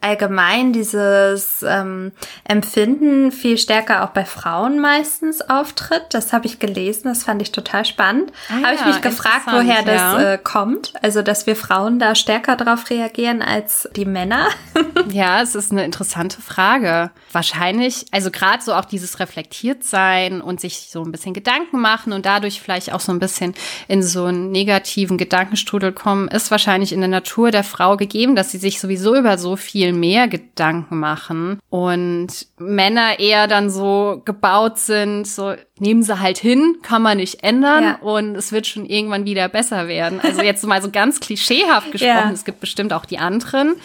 allgemein 0.00 0.72
dieses 0.72 1.64
ähm, 1.66 2.12
Empfinden 2.44 3.32
viel 3.32 3.58
stärker 3.58 4.04
auch 4.04 4.10
bei 4.10 4.24
Frauen 4.24 4.78
meistens 4.78 5.40
auftritt. 5.42 6.06
Das 6.10 6.32
habe 6.32 6.46
ich 6.46 6.58
gelesen, 6.58 7.04
das 7.08 7.24
fand 7.24 7.42
ich 7.42 7.50
total 7.50 7.84
spannend. 7.84 8.32
Ah, 8.48 8.66
habe 8.66 8.74
ich 8.76 8.84
mich 8.84 9.00
gefragt, 9.00 9.46
woher 9.50 9.82
das 9.82 10.00
ja. 10.00 10.32
äh, 10.34 10.38
kommt. 10.38 10.92
Also, 11.02 11.22
dass 11.22 11.46
wir 11.46 11.56
Frauen 11.56 11.98
da 11.98 12.14
stärker 12.14 12.56
darauf 12.56 12.88
reagieren 12.88 13.42
als 13.42 13.88
die 13.96 14.04
Männer. 14.04 14.46
ja, 15.10 15.42
es 15.42 15.54
ist 15.54 15.72
eine 15.72 15.84
interessante 15.84 16.40
Frage. 16.40 17.10
Wahrscheinlich, 17.32 18.06
also 18.12 18.30
gerade 18.30 18.62
so 18.62 18.72
auch 18.74 18.84
dieses 18.84 19.18
reflektiert 19.18 19.82
sein 19.82 20.40
und 20.40 20.60
sich 20.60 20.88
so 20.90 21.02
ein 21.02 21.10
bisschen 21.10 21.34
Gedanken 21.34 21.80
machen 21.80 22.12
und 22.12 22.26
dadurch 22.26 22.60
vielleicht 22.60 22.92
auch 22.92 23.00
so 23.00 23.10
ein 23.10 23.18
bisschen 23.18 23.54
in 23.88 24.02
so 24.02 24.26
einen 24.26 24.52
negativen 24.52 25.18
Gedankenstrudel 25.18 25.92
kommen, 25.92 26.28
ist 26.28 26.50
wahrscheinlich 26.50 26.75
in 26.92 27.00
der 27.00 27.08
Natur 27.08 27.50
der 27.50 27.64
Frau 27.64 27.96
gegeben, 27.96 28.36
dass 28.36 28.50
sie 28.50 28.58
sich 28.58 28.80
sowieso 28.80 29.16
über 29.16 29.38
so 29.38 29.56
viel 29.56 29.92
mehr 29.92 30.28
Gedanken 30.28 30.98
machen 30.98 31.60
und 31.70 32.28
Männer 32.58 33.18
eher 33.18 33.46
dann 33.46 33.70
so 33.70 34.22
gebaut 34.24 34.78
sind, 34.78 35.26
so 35.26 35.54
nehmen 35.78 36.02
sie 36.02 36.18
halt 36.20 36.38
hin, 36.38 36.76
kann 36.82 37.02
man 37.02 37.18
nicht 37.18 37.42
ändern 37.42 37.84
ja. 37.84 37.94
und 37.96 38.34
es 38.34 38.50
wird 38.50 38.66
schon 38.66 38.86
irgendwann 38.86 39.26
wieder 39.26 39.48
besser 39.48 39.88
werden. 39.88 40.20
Also 40.22 40.42
jetzt 40.42 40.64
mal 40.66 40.80
so 40.82 40.90
ganz 40.90 41.20
klischeehaft 41.20 41.92
gesprochen, 41.92 42.28
ja. 42.28 42.30
es 42.32 42.44
gibt 42.44 42.60
bestimmt 42.60 42.92
auch 42.92 43.04
die 43.04 43.18
anderen, 43.18 43.76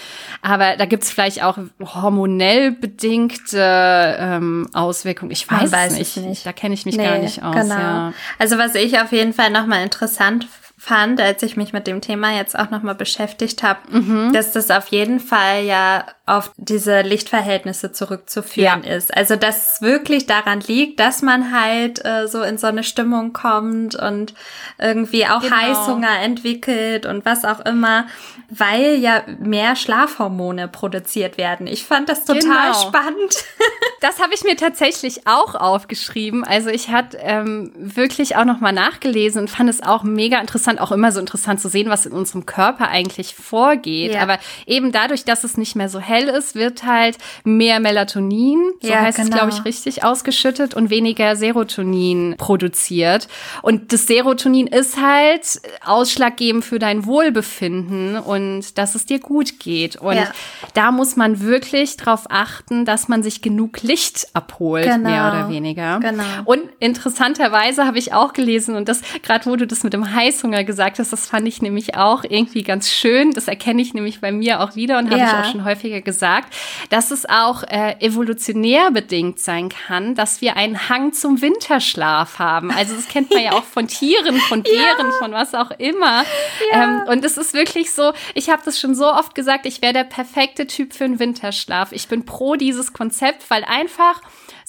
aber 0.42 0.78
da 0.78 0.86
gibt 0.86 1.04
es 1.04 1.12
vielleicht 1.12 1.44
auch 1.44 1.58
hormonell 1.82 2.72
bedingte 2.72 4.18
ähm, 4.20 4.68
Auswirkungen. 4.74 5.32
Ich 5.32 5.50
weiß, 5.50 5.72
weiß 5.72 5.98
nicht. 5.98 6.18
nicht. 6.18 6.46
Da 6.46 6.54
kenne 6.54 6.74
ich 6.74 6.86
mich 6.86 6.98
nee, 6.98 7.04
gar 7.04 7.18
nicht 7.18 7.44
aus. 7.44 7.56
Genau. 7.56 7.76
Ja. 7.76 8.14
Also 8.40 8.58
was 8.58 8.76
ich 8.76 9.00
auf 9.00 9.12
jeden 9.12 9.34
Fall 9.34 9.50
nochmal 9.50 9.84
interessant 9.84 10.48
fand, 10.82 11.22
als 11.22 11.44
ich 11.44 11.58
mich 11.58 11.74
mit 11.74 11.86
dem 11.86 12.02
Thema 12.02 12.36
jetzt 12.36 12.58
auch 12.58 12.72
nochmal 12.72 12.96
beschäftigt 12.96 13.62
habe, 13.62 13.82
mhm. 13.92 14.34
dass 14.34 14.52
das 14.52 14.72
auf 14.72 14.88
jeden 14.88 15.20
Fall 15.20 15.64
ja 15.64 16.06
auf 16.32 16.52
diese 16.56 17.02
Lichtverhältnisse 17.02 17.92
zurückzuführen 17.92 18.84
ja. 18.86 18.96
ist. 18.96 19.16
Also 19.16 19.36
dass 19.36 19.74
es 19.74 19.82
wirklich 19.82 20.28
daran 20.28 20.62
liegt, 20.62 21.02
dass 21.02 21.22
man 21.22 21.52
halt 21.52 22.04
äh, 22.06 22.28
so 22.30 22.42
in 22.42 22.58
so 22.58 22.68
eine 22.68 22.86
Stimmung 22.86 23.34
kommt 23.34 23.96
und 23.96 24.34
irgendwie 24.80 25.26
auch 25.26 25.42
genau. 25.42 25.58
Heißhunger 25.58 26.20
entwickelt 26.22 27.06
und 27.06 27.26
was 27.26 27.44
auch 27.44 27.60
immer, 27.66 28.08
weil 28.50 28.96
ja 28.96 29.24
mehr 29.40 29.76
Schlafhormone 29.76 30.70
produziert 30.70 31.38
werden. 31.38 31.68
Ich 31.68 31.84
fand 31.84 32.08
das 32.08 32.24
total 32.24 32.72
genau. 32.72 32.82
spannend. 32.82 33.36
das 34.02 34.22
habe 34.22 34.34
ich 34.34 34.44
mir 34.44 34.56
tatsächlich 34.56 35.28
auch 35.28 35.56
aufgeschrieben. 35.56 36.46
Also 36.46 36.70
ich 36.70 36.90
hatte 36.90 37.18
ähm, 37.18 37.74
wirklich 37.76 38.38
auch 38.38 38.46
noch 38.46 38.62
mal 38.62 38.72
nachgelesen 38.72 39.42
und 39.42 39.48
fand 39.50 39.70
es 39.70 39.84
auch 39.84 40.04
mega 40.04 40.40
interessant, 40.40 40.80
auch 40.80 40.94
immer 40.94 41.12
so 41.12 41.20
interessant 41.20 41.60
zu 41.60 41.68
sehen, 41.68 41.90
was 41.90 42.06
in 42.06 42.14
unserem 42.14 42.46
Körper 42.46 42.88
eigentlich 42.88 43.36
vorgeht. 43.36 44.14
Ja. 44.14 44.22
Aber 44.22 44.40
eben 44.66 44.94
dadurch, 44.94 45.26
dass 45.26 45.44
es 45.44 45.58
nicht 45.58 45.76
mehr 45.76 45.90
so 45.90 46.00
hell 46.00 46.21
ist, 46.28 46.56
wird 46.56 46.84
halt 46.84 47.18
mehr 47.44 47.80
Melatonin, 47.80 48.74
so 48.82 48.90
ja, 48.90 49.02
heißt 49.02 49.18
genau. 49.18 49.30
es, 49.30 49.36
glaube 49.36 49.52
ich, 49.52 49.66
richtig 49.66 50.04
ausgeschüttet 50.04 50.74
und 50.74 50.90
weniger 50.90 51.36
Serotonin 51.36 52.36
produziert. 52.38 53.28
Und 53.62 53.94
das 53.94 54.08
Serotonin 54.08 54.68
ist 54.68 55.02
halt 55.02 55.62
ausschlaggebend 55.86 56.66
für 56.66 56.80
dein 56.80 57.06
Wohlbefinden 57.06 58.18
und 58.18 58.78
dass 58.78 58.96
es 58.96 59.06
dir 59.06 59.20
gut 59.20 59.60
geht. 59.60 59.96
Und 59.96 60.16
ja. 60.16 60.32
da 60.74 60.92
muss 60.92 61.16
man 61.16 61.42
wirklich 61.42 61.98
drauf 61.98 62.26
achten, 62.30 62.86
dass 62.86 63.08
man 63.08 63.24
sich 63.24 63.42
genug 63.42 63.82
Licht 63.84 64.28
abholt, 64.34 64.86
genau. 64.86 65.10
mehr 65.10 65.28
oder 65.28 65.50
weniger. 65.50 66.00
Genau. 66.00 66.24
Und 66.46 66.62
interessanterweise 66.80 67.86
habe 67.86 67.98
ich 67.98 68.14
auch 68.14 68.34
gelesen 68.34 68.76
und 68.76 68.88
das, 68.88 69.02
gerade 69.24 69.46
wo 69.46 69.56
du 69.56 69.68
das 69.68 69.84
mit 69.84 69.94
dem 69.94 70.14
Heißhunger 70.14 70.64
gesagt 70.64 71.00
hast, 71.00 71.14
das 71.14 71.28
fand 71.28 71.48
ich 71.48 71.62
nämlich 71.62 71.96
auch 71.96 72.24
irgendwie 72.24 72.64
ganz 72.64 72.90
schön. 72.90 73.32
Das 73.32 73.48
erkenne 73.48 73.82
ich 73.82 73.94
nämlich 73.94 74.22
bei 74.22 74.32
mir 74.32 74.62
auch 74.62 74.76
wieder 74.76 75.00
und 75.00 75.10
habe 75.10 75.20
ja. 75.20 75.28
ich 75.28 75.48
auch 75.48 75.52
schon 75.52 75.66
häufiger 75.66 76.01
gesagt, 76.02 76.54
dass 76.90 77.12
es 77.12 77.28
auch 77.28 77.64
äh, 77.64 77.96
evolutionär 78.00 78.92
bedingt 78.92 79.40
sein 79.40 79.70
kann, 79.70 80.16
dass 80.16 80.42
wir 80.42 80.56
einen 80.56 80.90
Hang 80.90 81.14
zum 81.14 81.42
Winterschlaf 81.42 82.40
haben. 82.40 82.72
Also 82.72 82.96
das 82.96 83.08
kennt 83.08 83.32
man 83.32 83.44
ja 83.44 83.54
auch 83.54 83.64
von 83.64 83.88
Tieren, 83.88 84.38
von 84.42 84.64
Bären, 84.64 85.08
ja. 85.12 85.18
von 85.20 85.32
was 85.32 85.54
auch 85.54 85.72
immer. 85.72 86.24
Ja. 86.72 86.84
Ähm, 86.84 87.02
und 87.08 87.26
es 87.26 87.38
ist 87.38 87.54
wirklich 87.54 87.92
so, 87.92 88.14
ich 88.34 88.50
habe 88.50 88.62
das 88.66 88.80
schon 88.80 88.96
so 88.96 89.12
oft 89.12 89.36
gesagt, 89.36 89.66
ich 89.66 89.82
wäre 89.82 89.94
der 89.94 90.04
perfekte 90.04 90.68
Typ 90.68 90.94
für 90.94 91.06
einen 91.06 91.20
Winterschlaf. 91.20 91.92
Ich 91.92 92.08
bin 92.08 92.26
pro 92.26 92.56
dieses 92.56 92.94
Konzept, 92.94 93.50
weil 93.50 93.64
einfach 93.64 94.22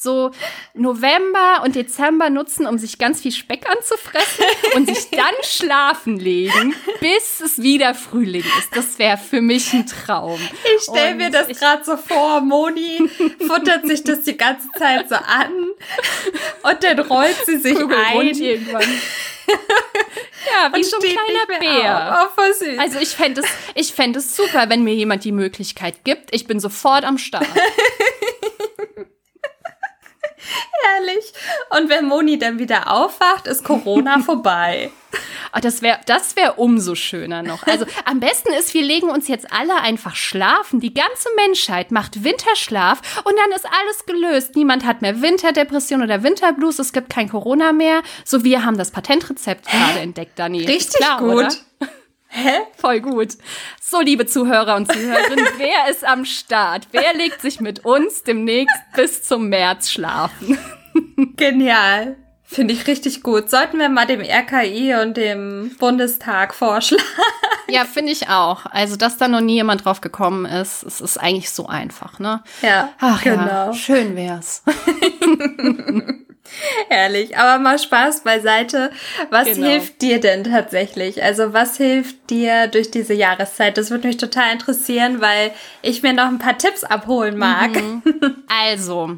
so 0.03 0.33
November 0.75 1.63
und 1.65 1.77
Dezember 1.77 2.31
nutzen, 2.31 2.67
um 2.67 2.79
sich 2.79 2.99
ganz 2.99 3.21
viel 3.21 3.33
Speck 3.33 3.69
anzufressen 3.69 4.45
und 4.75 4.89
sich 4.89 5.09
dann 5.11 5.35
schlafen 5.43 6.19
legen, 6.19 6.75
bis 7.01 7.41
es 7.41 7.63
wieder 7.63 7.95
Frühling 7.95 8.45
ist. 8.59 8.75
Das 8.75 8.99
wäre 8.99 9.17
für 9.17 9.41
mich 9.41 9.73
ein 9.73 9.87
Traum. 9.87 10.41
Ich 10.77 10.83
stelle 10.83 11.15
mir 11.15 11.31
das 11.31 11.49
gerade 11.49 11.85
so 11.85 11.97
vor, 11.97 12.41
Moni 12.41 13.09
futtert 13.47 13.87
sich 13.87 14.03
das 14.03 14.23
die 14.23 14.37
ganze 14.37 14.69
Zeit 14.79 15.09
so 15.09 15.15
an 15.15 15.53
und 16.63 16.83
dann 16.83 16.99
rollt 16.99 17.37
sie 17.47 17.59
sich 17.59 17.79
ein. 17.79 18.27
Irgendwann. 18.27 18.83
Ja, 20.51 20.73
wie 20.75 20.83
so 20.83 20.97
ein 20.97 21.03
kleiner 21.03 21.61
Bär. 21.61 22.25
Oh, 22.25 22.35
voll 22.35 22.53
süß. 22.55 22.79
Also 22.79 22.99
ich 22.99 23.11
fände 23.11 23.43
es, 23.43 23.47
ich 23.75 23.93
fände 23.93 24.19
es 24.19 24.35
super, 24.35 24.69
wenn 24.69 24.83
mir 24.83 24.95
jemand 24.95 25.25
die 25.25 25.33
Möglichkeit 25.33 26.05
gibt. 26.05 26.35
Ich 26.35 26.47
bin 26.47 26.59
sofort 26.61 27.05
am 27.05 27.19
Start. 27.19 27.47
Herrlich. 30.83 31.33
Und 31.71 31.89
wenn 31.89 32.07
Moni 32.07 32.39
dann 32.39 32.59
wieder 32.59 32.91
aufwacht, 32.91 33.47
ist 33.47 33.65
Corona 33.65 34.19
vorbei. 34.25 34.91
Oh, 35.55 35.59
das 35.61 35.83
wäre 35.83 36.01
das 36.07 36.37
wär 36.37 36.59
umso 36.59 36.95
schöner 36.95 37.43
noch. 37.43 37.67
Also 37.67 37.85
am 38.07 38.21
besten 38.21 38.53
ist, 38.55 38.73
wir 38.73 38.83
legen 38.83 39.11
uns 39.11 39.29
jetzt 39.29 39.53
alle 39.53 39.77
einfach 39.77 40.17
schlafen. 40.17 40.81
Die 40.81 40.95
ganze 40.95 41.29
Menschheit 41.37 41.91
macht 41.91 42.25
Winterschlaf 42.25 43.23
und 43.25 43.35
dann 43.37 43.53
ist 43.55 43.67
alles 43.67 44.07
gelöst. 44.07 44.57
Niemand 44.57 44.87
hat 44.87 45.03
mehr 45.03 45.21
Winterdepression 45.21 46.03
oder 46.03 46.23
Winterblues. 46.23 46.79
Es 46.79 46.95
gibt 46.95 47.11
kein 47.11 47.29
Corona 47.29 47.73
mehr. 47.73 48.03
So, 48.25 48.45
wir 48.45 48.65
haben 48.65 48.79
das 48.79 48.91
Patentrezept 48.91 49.67
gerade 49.71 50.01
entdeckt, 50.01 50.39
Dani. 50.39 50.65
Richtig 50.65 51.01
klar, 51.01 51.19
gut. 51.19 51.35
Oder? 51.35 51.49
Hä? 52.35 52.61
Voll 52.79 53.01
gut. 53.01 53.37
So, 53.79 54.01
liebe 54.01 54.25
Zuhörer 54.25 54.77
und 54.77 54.91
Zuhörerinnen, 54.91 55.47
wer 55.59 55.91
ist 55.91 56.03
am 56.03 56.25
Start? 56.25 56.89
Wer 56.91 57.13
legt 57.15 57.43
sich 57.43 57.61
mit 57.61 57.85
uns 57.85 58.23
demnächst 58.23 58.75
bis 58.97 59.23
zum 59.23 59.51
März 59.51 59.91
schlafen? 59.91 60.57
Genial. 61.37 62.17
Finde 62.43 62.73
ich 62.73 62.87
richtig 62.87 63.23
gut. 63.23 63.51
Sollten 63.51 63.79
wir 63.79 63.91
mal 63.91 64.07
dem 64.07 64.23
RKI 64.23 64.95
und 65.03 65.19
dem 65.19 65.77
Bundestag 65.79 66.55
vorschlagen. 66.55 67.05
Ja, 67.69 67.85
finde 67.85 68.13
ich 68.13 68.29
auch. 68.29 68.67
Also, 68.67 68.97
dass 68.97 69.17
da 69.19 69.29
noch 69.29 69.41
nie 69.41 69.55
jemand 69.55 69.85
drauf 69.85 70.01
gekommen 70.01 70.45
ist, 70.47 70.83
es 70.83 71.01
ist 71.01 71.19
eigentlich 71.19 71.51
so 71.51 71.67
einfach, 71.67 72.19
ne? 72.19 72.43
Ja. 72.61 72.91
Ach 72.99 73.23
genau. 73.23 73.47
ja, 73.47 73.73
schön 73.73 74.17
wär's. 74.17 74.63
Herrlich, 76.89 77.37
aber 77.37 77.63
mal 77.63 77.79
Spaß 77.79 78.23
beiseite. 78.25 78.91
Was 79.31 79.47
genau. 79.47 79.69
hilft 79.69 80.03
dir 80.03 80.21
denn 80.21 80.45
tatsächlich? 80.45 81.23
Also 81.23 81.53
was 81.53 81.77
hilft 81.77 82.31
dir 82.31 82.67
durch 82.67 82.91
diese 82.91 83.15
Jahreszeit? 83.15 83.79
Das 83.79 83.91
würde 83.91 84.09
mich 84.09 84.17
total 84.17 84.53
interessieren, 84.53 85.21
weil 85.21 85.53
ich 85.83 86.03
mir 86.03 86.13
noch 86.13 86.27
ein 86.27 86.39
paar 86.39 86.59
Tipps 86.59 86.85
abholen 86.85 87.37
mag. 87.37 87.71
Mhm. 87.71 88.03
Also, 88.65 89.17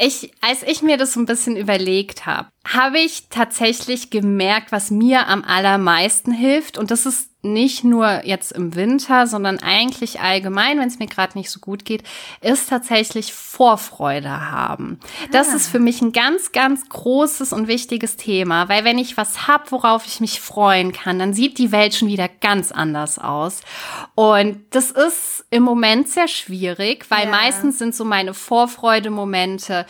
ich, 0.00 0.32
als 0.40 0.62
ich 0.62 0.80
mir 0.82 0.96
das 0.96 1.12
so 1.12 1.20
ein 1.20 1.26
bisschen 1.26 1.56
überlegt 1.56 2.24
habe, 2.24 2.48
habe 2.66 2.98
ich 2.98 3.28
tatsächlich 3.28 4.10
gemerkt, 4.10 4.72
was 4.72 4.90
mir 4.90 5.28
am 5.28 5.44
allermeisten 5.44 6.32
hilft. 6.32 6.78
Und 6.78 6.90
das 6.90 7.04
ist 7.04 7.30
nicht 7.42 7.84
nur 7.84 8.24
jetzt 8.24 8.52
im 8.52 8.74
Winter, 8.74 9.26
sondern 9.26 9.58
eigentlich 9.58 10.20
allgemein, 10.20 10.78
wenn 10.78 10.88
es 10.88 10.98
mir 10.98 11.06
gerade 11.06 11.36
nicht 11.38 11.50
so 11.50 11.60
gut 11.60 11.84
geht, 11.84 12.02
ist 12.40 12.68
tatsächlich 12.68 13.32
Vorfreude 13.32 14.50
haben. 14.50 15.00
Das 15.32 15.50
ah. 15.50 15.56
ist 15.56 15.68
für 15.68 15.78
mich 15.78 16.00
ein 16.00 16.12
ganz, 16.12 16.52
ganz 16.52 16.88
großes 16.88 17.52
und 17.52 17.68
wichtiges 17.68 18.16
Thema, 18.16 18.68
weil 18.68 18.84
wenn 18.84 18.98
ich 18.98 19.16
was 19.16 19.46
hab, 19.46 19.72
worauf 19.72 20.06
ich 20.06 20.20
mich 20.20 20.40
freuen 20.40 20.92
kann, 20.92 21.18
dann 21.18 21.34
sieht 21.34 21.58
die 21.58 21.72
Welt 21.72 21.94
schon 21.94 22.08
wieder 22.08 22.28
ganz 22.28 22.72
anders 22.72 23.18
aus. 23.18 23.60
Und 24.14 24.64
das 24.70 24.90
ist 24.90 25.39
im 25.50 25.64
Moment 25.64 26.08
sehr 26.08 26.28
schwierig, 26.28 27.06
weil 27.10 27.24
ja. 27.24 27.30
meistens 27.30 27.78
sind 27.78 27.94
so 27.94 28.04
meine 28.04 28.34
Vorfreude-Momente 28.34 29.84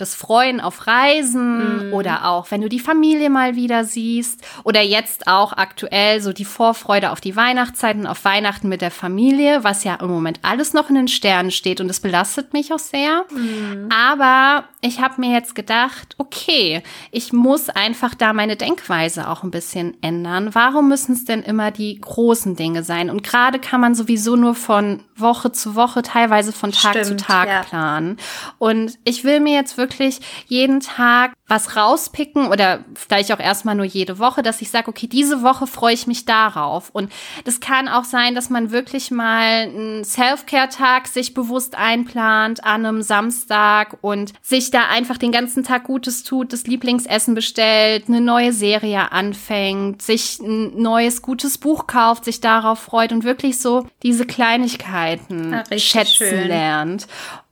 das 0.00 0.14
Freuen 0.14 0.60
auf 0.60 0.86
Reisen 0.86 1.90
mm. 1.90 1.92
oder 1.92 2.26
auch, 2.26 2.50
wenn 2.50 2.60
du 2.60 2.68
die 2.68 2.80
Familie 2.80 3.30
mal 3.30 3.56
wieder 3.56 3.84
siehst 3.84 4.44
oder 4.64 4.80
jetzt 4.80 5.26
auch 5.26 5.52
aktuell 5.52 6.20
so 6.20 6.32
die 6.32 6.44
Vorfreude 6.44 7.10
auf 7.10 7.20
die 7.20 7.36
Weihnachtszeiten, 7.36 8.06
auf 8.06 8.24
Weihnachten 8.24 8.68
mit 8.68 8.80
der 8.80 8.90
Familie, 8.90 9.64
was 9.64 9.84
ja 9.84 9.96
im 9.96 10.08
Moment 10.08 10.40
alles 10.42 10.72
noch 10.72 10.88
in 10.88 10.94
den 10.94 11.08
Sternen 11.08 11.50
steht 11.50 11.80
und 11.80 11.88
das 11.88 12.00
belastet 12.00 12.52
mich 12.52 12.72
auch 12.72 12.78
sehr. 12.78 13.24
Mm. 13.30 13.88
Aber 13.92 14.64
ich 14.80 15.00
habe 15.00 15.20
mir 15.20 15.32
jetzt 15.32 15.54
gedacht, 15.54 16.14
okay, 16.18 16.82
ich 17.10 17.32
muss 17.32 17.68
einfach 17.68 18.14
da 18.14 18.32
meine 18.32 18.56
Denkweise 18.56 19.28
auch 19.28 19.42
ein 19.42 19.50
bisschen 19.50 19.96
ändern. 20.02 20.54
Warum 20.54 20.88
müssen 20.88 21.12
es 21.12 21.24
denn 21.24 21.42
immer 21.42 21.70
die 21.70 22.00
großen 22.00 22.56
Dinge 22.56 22.82
sein? 22.82 23.10
Und 23.10 23.22
gerade 23.22 23.58
kann 23.58 23.80
man 23.80 23.94
sowieso 23.94 24.36
nur 24.36 24.54
von 24.54 25.02
Woche 25.20 25.52
zu 25.52 25.74
Woche, 25.74 26.02
teilweise 26.02 26.52
von 26.52 26.72
Tag 26.72 26.92
Stimmt, 26.92 27.06
zu 27.06 27.16
Tag 27.16 27.48
ja. 27.48 27.62
planen. 27.62 28.16
Und 28.58 28.98
ich 29.04 29.24
will 29.24 29.40
mir 29.40 29.54
jetzt 29.54 29.76
wirklich 29.76 30.20
jeden 30.46 30.80
Tag 30.80 31.32
was 31.48 31.76
rauspicken 31.76 32.48
oder 32.48 32.84
vielleicht 32.94 33.32
auch 33.32 33.40
erstmal 33.40 33.74
nur 33.74 33.86
jede 33.86 34.18
Woche, 34.18 34.42
dass 34.42 34.60
ich 34.60 34.70
sage, 34.70 34.88
okay, 34.88 35.06
diese 35.06 35.42
Woche 35.42 35.66
freue 35.66 35.94
ich 35.94 36.06
mich 36.06 36.26
darauf. 36.26 36.90
Und 36.90 37.10
das 37.44 37.60
kann 37.60 37.88
auch 37.88 38.04
sein, 38.04 38.34
dass 38.34 38.50
man 38.50 38.70
wirklich 38.70 39.10
mal 39.10 39.62
einen 39.62 40.04
Self-Care-Tag 40.04 41.08
sich 41.08 41.32
bewusst 41.32 41.74
einplant 41.74 42.62
an 42.64 42.84
einem 42.84 43.00
Samstag 43.00 43.96
und 44.02 44.34
sich 44.42 44.70
da 44.70 44.88
einfach 44.90 45.16
den 45.16 45.32
ganzen 45.32 45.64
Tag 45.64 45.84
Gutes 45.84 46.22
tut, 46.22 46.52
das 46.52 46.66
Lieblingsessen 46.66 47.34
bestellt, 47.34 48.04
eine 48.08 48.20
neue 48.20 48.52
Serie 48.52 49.10
anfängt, 49.10 50.02
sich 50.02 50.38
ein 50.40 50.80
neues 50.80 51.22
gutes 51.22 51.56
Buch 51.56 51.86
kauft, 51.86 52.26
sich 52.26 52.42
darauf 52.42 52.78
freut 52.78 53.10
und 53.10 53.24
wirklich 53.24 53.58
so 53.58 53.86
diese 54.02 54.26
Kleinigkeiten 54.26 55.52
ja, 55.52 55.78
schätzen 55.78 56.28
schön. 56.28 56.48
lernt. 56.48 57.06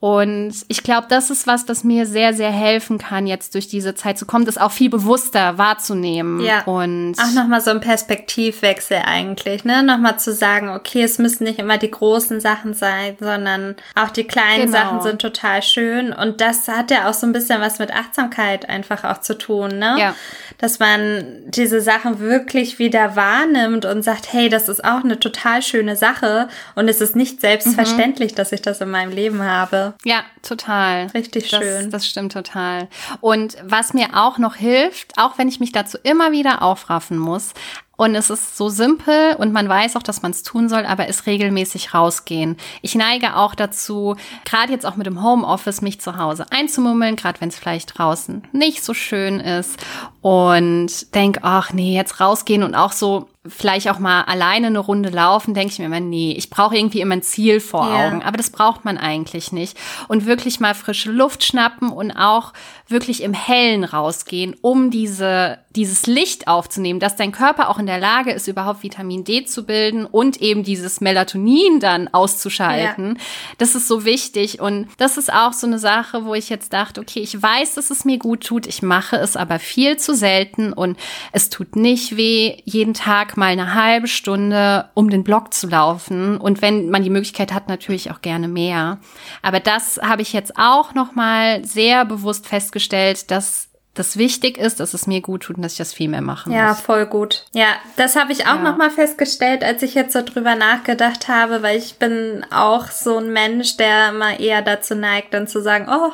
Und 0.06 0.54
ich 0.68 0.84
glaube, 0.84 1.08
das 1.10 1.30
ist 1.30 1.48
was, 1.48 1.66
das 1.66 1.82
mir 1.82 2.06
sehr, 2.06 2.32
sehr 2.32 2.52
helfen 2.52 2.98
kann, 2.98 3.26
jetzt 3.26 3.54
durch 3.54 3.66
diese 3.66 3.96
Zeit 3.96 4.20
zu 4.20 4.24
kommen, 4.24 4.44
das 4.44 4.56
auch 4.56 4.70
viel 4.70 4.88
bewusster 4.88 5.58
wahrzunehmen. 5.58 6.38
Ja. 6.38 6.62
Und 6.62 7.16
auch 7.18 7.32
nochmal 7.34 7.60
so 7.60 7.72
ein 7.72 7.80
Perspektivwechsel 7.80 8.98
eigentlich, 9.04 9.64
ne? 9.64 9.82
Nochmal 9.82 10.16
zu 10.20 10.32
sagen, 10.32 10.68
okay, 10.68 11.02
es 11.02 11.18
müssen 11.18 11.42
nicht 11.42 11.58
immer 11.58 11.76
die 11.76 11.90
großen 11.90 12.40
Sachen 12.40 12.72
sein, 12.72 13.16
sondern 13.18 13.74
auch 13.96 14.10
die 14.10 14.22
kleinen 14.22 14.66
genau. 14.66 14.78
Sachen 14.78 15.02
sind 15.02 15.20
total 15.20 15.60
schön. 15.60 16.12
Und 16.12 16.40
das 16.40 16.68
hat 16.68 16.92
ja 16.92 17.10
auch 17.10 17.14
so 17.14 17.26
ein 17.26 17.32
bisschen 17.32 17.60
was 17.60 17.80
mit 17.80 17.92
Achtsamkeit 17.92 18.68
einfach 18.68 19.02
auch 19.02 19.22
zu 19.22 19.36
tun, 19.36 19.76
ne? 19.80 19.96
Ja. 19.98 20.14
Dass 20.58 20.78
man 20.78 21.24
diese 21.46 21.80
Sachen 21.80 22.20
wirklich 22.20 22.78
wieder 22.78 23.16
wahrnimmt 23.16 23.84
und 23.84 24.02
sagt, 24.02 24.32
hey, 24.32 24.48
das 24.50 24.68
ist 24.68 24.84
auch 24.84 25.02
eine 25.02 25.18
total 25.18 25.62
schöne 25.62 25.96
Sache 25.96 26.46
und 26.76 26.88
es 26.88 27.00
ist 27.00 27.16
nicht 27.16 27.40
selbstverständlich, 27.40 28.32
mhm. 28.32 28.36
dass 28.36 28.52
ich 28.52 28.62
das 28.62 28.80
in 28.80 28.90
meinem 28.90 29.10
Leben 29.10 29.42
habe. 29.42 29.95
Ja, 30.04 30.24
total. 30.42 31.06
Richtig 31.08 31.50
das, 31.50 31.60
schön. 31.60 31.90
Das 31.90 32.06
stimmt 32.06 32.32
total. 32.32 32.88
Und 33.20 33.56
was 33.64 33.94
mir 33.94 34.10
auch 34.14 34.38
noch 34.38 34.54
hilft, 34.54 35.18
auch 35.18 35.38
wenn 35.38 35.48
ich 35.48 35.60
mich 35.60 35.72
dazu 35.72 35.98
immer 36.02 36.32
wieder 36.32 36.62
aufraffen 36.62 37.18
muss, 37.18 37.54
und 37.96 38.14
es 38.14 38.28
ist 38.28 38.56
so 38.56 38.68
simpel 38.68 39.34
und 39.38 39.52
man 39.52 39.68
weiß 39.68 39.96
auch, 39.96 40.02
dass 40.02 40.20
man 40.20 40.30
es 40.30 40.42
tun 40.42 40.68
soll, 40.68 40.84
aber 40.84 41.08
es 41.08 41.26
regelmäßig 41.26 41.94
rausgehen. 41.94 42.56
Ich 42.82 42.94
neige 42.94 43.36
auch 43.36 43.54
dazu, 43.54 44.16
gerade 44.44 44.72
jetzt 44.72 44.84
auch 44.84 44.96
mit 44.96 45.06
dem 45.06 45.22
Homeoffice, 45.22 45.80
mich 45.80 46.00
zu 46.00 46.18
Hause 46.18 46.44
einzumummeln, 46.50 47.16
gerade 47.16 47.40
wenn 47.40 47.48
es 47.48 47.58
vielleicht 47.58 47.98
draußen 47.98 48.46
nicht 48.52 48.84
so 48.84 48.92
schön 48.92 49.40
ist. 49.40 49.78
Und 50.20 51.14
denk, 51.14 51.38
ach 51.42 51.72
nee, 51.72 51.94
jetzt 51.94 52.20
rausgehen 52.20 52.62
und 52.62 52.74
auch 52.74 52.92
so 52.92 53.28
vielleicht 53.48 53.90
auch 53.90 53.98
mal 53.98 54.22
alleine 54.22 54.68
eine 54.68 54.78
Runde 54.78 55.10
laufen, 55.10 55.54
denke 55.54 55.72
ich 55.72 55.78
mir 55.78 55.86
immer, 55.86 56.00
nee, 56.00 56.34
ich 56.36 56.50
brauche 56.50 56.76
irgendwie 56.76 57.00
immer 57.00 57.14
ein 57.14 57.22
Ziel 57.22 57.60
vor 57.60 57.86
yeah. 57.86 58.06
Augen. 58.06 58.22
Aber 58.22 58.36
das 58.36 58.50
braucht 58.50 58.84
man 58.84 58.98
eigentlich 58.98 59.52
nicht. 59.52 59.76
Und 60.08 60.26
wirklich 60.26 60.60
mal 60.60 60.74
frische 60.74 61.10
Luft 61.10 61.44
schnappen 61.44 61.90
und 61.90 62.12
auch 62.12 62.52
wirklich 62.88 63.22
im 63.22 63.34
Hellen 63.34 63.84
rausgehen, 63.84 64.54
um 64.60 64.90
diese, 64.90 65.58
dieses 65.70 66.06
Licht 66.06 66.46
aufzunehmen, 66.46 67.00
dass 67.00 67.16
dein 67.16 67.32
Körper 67.32 67.68
auch 67.68 67.78
in 67.78 67.86
der 67.86 67.98
Lage 67.98 68.30
ist, 68.30 68.46
überhaupt 68.46 68.82
Vitamin 68.82 69.24
D 69.24 69.44
zu 69.44 69.66
bilden 69.66 70.06
und 70.06 70.40
eben 70.40 70.62
dieses 70.62 71.00
Melatonin 71.00 71.80
dann 71.80 72.08
auszuschalten. 72.08 73.06
Yeah. 73.06 73.16
Das 73.58 73.74
ist 73.74 73.88
so 73.88 74.04
wichtig. 74.04 74.60
Und 74.60 74.88
das 74.98 75.16
ist 75.16 75.32
auch 75.32 75.52
so 75.52 75.66
eine 75.66 75.78
Sache, 75.78 76.24
wo 76.24 76.34
ich 76.34 76.48
jetzt 76.48 76.72
dachte, 76.72 77.00
okay, 77.00 77.20
ich 77.20 77.40
weiß, 77.40 77.74
dass 77.74 77.90
es 77.90 78.04
mir 78.04 78.18
gut 78.18 78.44
tut. 78.44 78.66
Ich 78.66 78.82
mache 78.82 79.16
es 79.16 79.36
aber 79.36 79.58
viel 79.58 79.96
zu 79.96 80.14
selten 80.14 80.72
und 80.72 80.96
es 81.32 81.50
tut 81.50 81.74
nicht 81.74 82.16
weh, 82.16 82.58
jeden 82.64 82.94
Tag 82.94 83.35
mal 83.36 83.46
eine 83.46 83.74
halbe 83.74 84.08
Stunde 84.08 84.88
um 84.94 85.10
den 85.10 85.24
Block 85.24 85.52
zu 85.54 85.68
laufen 85.68 86.38
und 86.38 86.62
wenn 86.62 86.90
man 86.90 87.02
die 87.02 87.10
Möglichkeit 87.10 87.52
hat, 87.52 87.68
natürlich 87.68 88.10
auch 88.10 88.22
gerne 88.22 88.48
mehr. 88.48 88.98
Aber 89.42 89.60
das 89.60 89.98
habe 90.02 90.22
ich 90.22 90.32
jetzt 90.32 90.54
auch 90.56 90.94
noch 90.94 91.14
mal 91.14 91.64
sehr 91.64 92.04
bewusst 92.04 92.46
festgestellt, 92.46 93.30
dass 93.30 93.68
das 93.98 94.16
wichtig 94.16 94.58
ist, 94.58 94.80
dass 94.80 94.94
es 94.94 95.06
mir 95.06 95.20
gut 95.20 95.44
tut 95.44 95.56
und 95.56 95.62
dass 95.62 95.72
ich 95.72 95.78
das 95.78 95.94
viel 95.94 96.08
mehr 96.08 96.20
machen 96.20 96.52
ja, 96.52 96.68
muss. 96.68 96.78
Ja, 96.78 96.82
voll 96.84 97.06
gut. 97.06 97.46
Ja, 97.52 97.68
das 97.96 98.14
habe 98.14 98.32
ich 98.32 98.42
auch 98.42 98.56
ja. 98.56 98.62
noch 98.62 98.76
mal 98.76 98.90
festgestellt, 98.90 99.64
als 99.64 99.82
ich 99.82 99.94
jetzt 99.94 100.12
so 100.12 100.22
drüber 100.22 100.54
nachgedacht 100.54 101.28
habe, 101.28 101.62
weil 101.62 101.78
ich 101.78 101.98
bin 101.98 102.44
auch 102.50 102.88
so 102.90 103.18
ein 103.18 103.32
Mensch, 103.32 103.76
der 103.76 104.10
immer 104.10 104.38
eher 104.38 104.62
dazu 104.62 104.94
neigt, 104.94 105.32
dann 105.34 105.48
zu 105.48 105.62
sagen, 105.62 105.88
oh, 105.90 106.12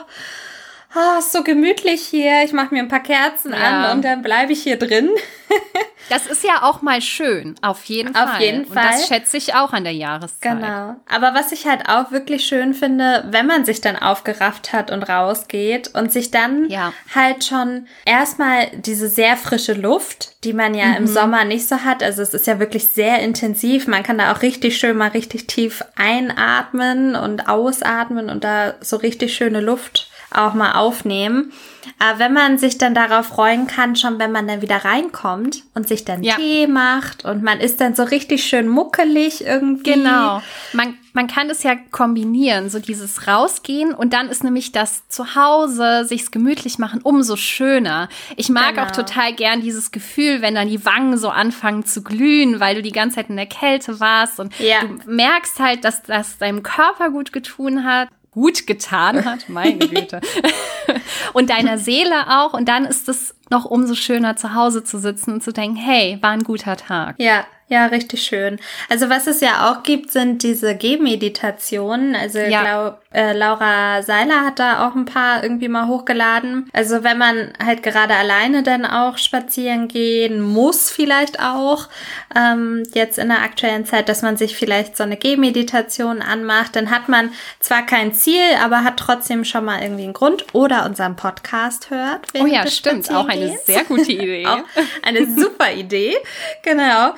oh, 0.94 1.18
ist 1.18 1.32
so 1.32 1.42
gemütlich 1.42 2.02
hier, 2.02 2.42
ich 2.44 2.52
mache 2.52 2.74
mir 2.74 2.80
ein 2.80 2.88
paar 2.88 3.02
Kerzen 3.02 3.52
ja. 3.52 3.58
an 3.58 3.96
und 3.96 4.04
dann 4.04 4.22
bleibe 4.22 4.52
ich 4.52 4.62
hier 4.62 4.78
drin. 4.78 5.10
das 6.08 6.26
ist 6.26 6.44
ja 6.44 6.62
auch 6.62 6.82
mal 6.82 7.00
schön, 7.00 7.54
auf 7.62 7.84
jeden 7.84 8.14
Fall. 8.14 8.24
Auf 8.24 8.40
jeden 8.40 8.66
Fall. 8.66 8.86
Und 8.86 8.92
das 8.92 9.08
schätze 9.08 9.36
ich 9.36 9.54
auch 9.54 9.72
an 9.72 9.84
der 9.84 9.92
Jahreszeit. 9.92 10.60
Genau. 10.60 10.96
Aber 11.08 11.34
was 11.34 11.52
ich 11.52 11.66
halt 11.66 11.88
auch 11.88 12.10
wirklich 12.10 12.44
schön 12.44 12.74
finde, 12.74 13.24
wenn 13.30 13.46
man 13.46 13.64
sich 13.64 13.80
dann 13.80 13.96
aufgerafft 13.96 14.72
hat 14.72 14.90
und 14.90 15.02
rausgeht 15.04 15.94
und 15.94 16.12
sich 16.12 16.30
dann 16.30 16.68
ja. 16.68 16.92
halt 17.14 17.44
schon 17.44 17.86
erstmal 18.04 18.68
diese 18.72 19.08
sehr 19.08 19.36
frische 19.36 19.74
Luft, 19.74 20.44
die 20.44 20.52
man 20.52 20.74
ja 20.74 20.86
mhm. 20.86 20.96
im 20.96 21.06
Sommer 21.06 21.44
nicht 21.44 21.68
so 21.68 21.76
hat, 21.84 22.02
also 22.02 22.22
es 22.22 22.34
ist 22.34 22.46
ja 22.46 22.58
wirklich 22.58 22.88
sehr 22.88 23.20
intensiv, 23.20 23.86
man 23.86 24.02
kann 24.02 24.18
da 24.18 24.32
auch 24.32 24.42
richtig 24.42 24.78
schön 24.78 24.96
mal 24.96 25.10
richtig 25.10 25.46
tief 25.46 25.82
einatmen 25.96 27.14
und 27.14 27.48
ausatmen 27.48 28.28
und 28.28 28.44
da 28.44 28.74
so 28.80 28.96
richtig 28.96 29.34
schöne 29.34 29.60
Luft 29.60 30.11
auch 30.34 30.54
mal 30.54 30.72
aufnehmen. 30.72 31.52
Aber 31.98 32.18
wenn 32.18 32.32
man 32.32 32.58
sich 32.58 32.78
dann 32.78 32.94
darauf 32.94 33.26
freuen 33.26 33.66
kann, 33.66 33.96
schon 33.96 34.18
wenn 34.18 34.32
man 34.32 34.46
dann 34.46 34.62
wieder 34.62 34.84
reinkommt 34.84 35.62
und 35.74 35.88
sich 35.88 36.04
dann 36.04 36.22
ja. 36.22 36.36
Tee 36.36 36.66
macht 36.66 37.24
und 37.24 37.42
man 37.42 37.60
ist 37.60 37.80
dann 37.80 37.94
so 37.94 38.02
richtig 38.04 38.44
schön 38.44 38.68
muckelig 38.68 39.44
irgendwie. 39.44 39.94
Genau. 39.94 40.42
Man, 40.72 40.96
man 41.12 41.26
kann 41.26 41.50
es 41.50 41.62
ja 41.62 41.74
kombinieren, 41.90 42.70
so 42.70 42.78
dieses 42.78 43.26
Rausgehen 43.26 43.94
und 43.94 44.12
dann 44.12 44.28
ist 44.28 44.44
nämlich 44.44 44.72
das 44.72 45.08
Zuhause, 45.08 46.04
sich's 46.04 46.30
gemütlich 46.30 46.78
machen, 46.78 47.00
umso 47.02 47.36
schöner. 47.36 48.08
Ich 48.36 48.48
mag 48.48 48.74
genau. 48.74 48.86
auch 48.86 48.90
total 48.90 49.32
gern 49.34 49.60
dieses 49.60 49.90
Gefühl, 49.90 50.42
wenn 50.42 50.54
dann 50.54 50.68
die 50.68 50.84
Wangen 50.84 51.18
so 51.18 51.28
anfangen 51.28 51.84
zu 51.84 52.02
glühen, 52.02 52.60
weil 52.60 52.76
du 52.76 52.82
die 52.82 52.92
ganze 52.92 53.16
Zeit 53.16 53.30
in 53.30 53.36
der 53.36 53.46
Kälte 53.46 54.00
warst 54.00 54.40
und 54.40 54.58
ja. 54.58 54.80
du 54.82 55.10
merkst 55.10 55.58
halt, 55.58 55.84
dass 55.84 56.02
das 56.02 56.38
deinem 56.38 56.62
Körper 56.62 57.10
gut 57.10 57.32
getun 57.32 57.84
hat 57.84 58.08
gut 58.32 58.66
getan 58.66 59.24
hat, 59.24 59.44
meine 59.48 59.78
Güte. 59.78 60.20
und 61.32 61.50
deiner 61.50 61.78
Seele 61.78 62.28
auch. 62.28 62.54
Und 62.54 62.68
dann 62.68 62.84
ist 62.84 63.08
es 63.08 63.34
noch 63.50 63.64
umso 63.64 63.94
schöner, 63.94 64.36
zu 64.36 64.54
Hause 64.54 64.82
zu 64.82 64.98
sitzen 64.98 65.34
und 65.34 65.42
zu 65.42 65.52
denken, 65.52 65.76
hey, 65.76 66.18
war 66.20 66.30
ein 66.30 66.42
guter 66.42 66.76
Tag. 66.76 67.16
Ja, 67.18 67.44
ja, 67.72 67.86
richtig 67.86 68.22
schön. 68.22 68.58
Also 68.90 69.08
was 69.08 69.26
es 69.26 69.40
ja 69.40 69.70
auch 69.70 69.82
gibt, 69.82 70.12
sind 70.12 70.42
diese 70.42 70.74
Gehmeditationen. 70.74 72.14
Also 72.14 72.38
ja. 72.38 72.60
glaub, 72.60 73.02
äh, 73.14 73.32
Laura 73.32 74.02
Seiler 74.02 74.44
hat 74.44 74.58
da 74.58 74.86
auch 74.86 74.94
ein 74.94 75.06
paar 75.06 75.42
irgendwie 75.42 75.68
mal 75.68 75.86
hochgeladen. 75.86 76.68
Also 76.74 77.02
wenn 77.02 77.16
man 77.16 77.54
halt 77.64 77.82
gerade 77.82 78.14
alleine 78.14 78.62
dann 78.62 78.84
auch 78.84 79.16
spazieren 79.16 79.88
gehen 79.88 80.42
muss, 80.42 80.90
vielleicht 80.90 81.40
auch 81.40 81.88
ähm, 82.36 82.82
jetzt 82.92 83.18
in 83.18 83.28
der 83.28 83.40
aktuellen 83.40 83.86
Zeit, 83.86 84.10
dass 84.10 84.20
man 84.20 84.36
sich 84.36 84.54
vielleicht 84.54 84.94
so 84.94 85.04
eine 85.04 85.16
Gehmeditation 85.16 86.20
anmacht, 86.20 86.76
dann 86.76 86.90
hat 86.90 87.08
man 87.08 87.32
zwar 87.58 87.86
kein 87.86 88.12
Ziel, 88.12 88.54
aber 88.62 88.84
hat 88.84 88.98
trotzdem 88.98 89.46
schon 89.46 89.64
mal 89.64 89.80
irgendwie 89.82 90.04
einen 90.04 90.12
Grund 90.12 90.44
oder 90.52 90.84
unseren 90.84 91.16
Podcast 91.16 91.88
hört. 91.88 92.26
Oh 92.38 92.44
ja, 92.44 92.66
stimmt, 92.66 93.10
auch 93.10 93.28
eine 93.28 93.56
sehr 93.64 93.84
gute 93.84 94.02
Idee. 94.12 94.46
auch 94.46 94.60
eine 95.02 95.26
super 95.34 95.72
Idee, 95.72 96.18
genau. 96.62 97.14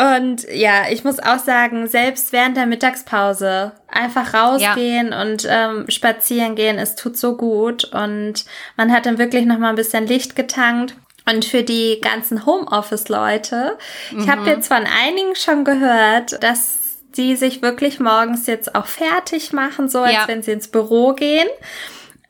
Und 0.00 0.46
ja, 0.50 0.84
ich 0.90 1.04
muss 1.04 1.18
auch 1.18 1.38
sagen, 1.38 1.86
selbst 1.86 2.32
während 2.32 2.56
der 2.56 2.64
Mittagspause 2.64 3.72
einfach 3.86 4.32
rausgehen 4.32 5.12
ja. 5.12 5.20
und 5.20 5.46
ähm, 5.46 5.84
spazieren 5.90 6.54
gehen, 6.54 6.78
es 6.78 6.94
tut 6.94 7.18
so 7.18 7.36
gut 7.36 7.84
und 7.92 8.46
man 8.78 8.92
hat 8.92 9.04
dann 9.04 9.18
wirklich 9.18 9.44
noch 9.44 9.58
mal 9.58 9.68
ein 9.68 9.74
bisschen 9.74 10.06
Licht 10.06 10.36
getankt. 10.36 10.94
Und 11.30 11.44
für 11.44 11.62
die 11.62 12.00
ganzen 12.00 12.46
Homeoffice-Leute, 12.46 13.76
mhm. 14.10 14.20
ich 14.20 14.28
habe 14.30 14.48
jetzt 14.48 14.68
von 14.68 14.84
einigen 14.86 15.36
schon 15.36 15.64
gehört, 15.64 16.42
dass 16.42 16.78
die 17.16 17.36
sich 17.36 17.60
wirklich 17.60 18.00
morgens 18.00 18.46
jetzt 18.46 18.74
auch 18.74 18.86
fertig 18.86 19.52
machen, 19.52 19.88
so 19.88 20.00
als 20.00 20.14
ja. 20.14 20.28
wenn 20.28 20.42
sie 20.42 20.52
ins 20.52 20.68
Büro 20.68 21.12
gehen 21.12 21.48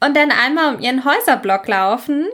und 0.01 0.17
dann 0.17 0.33
einmal 0.33 0.75
um 0.75 0.81
ihren 0.81 1.05
Häuserblock 1.05 1.69
laufen, 1.69 2.27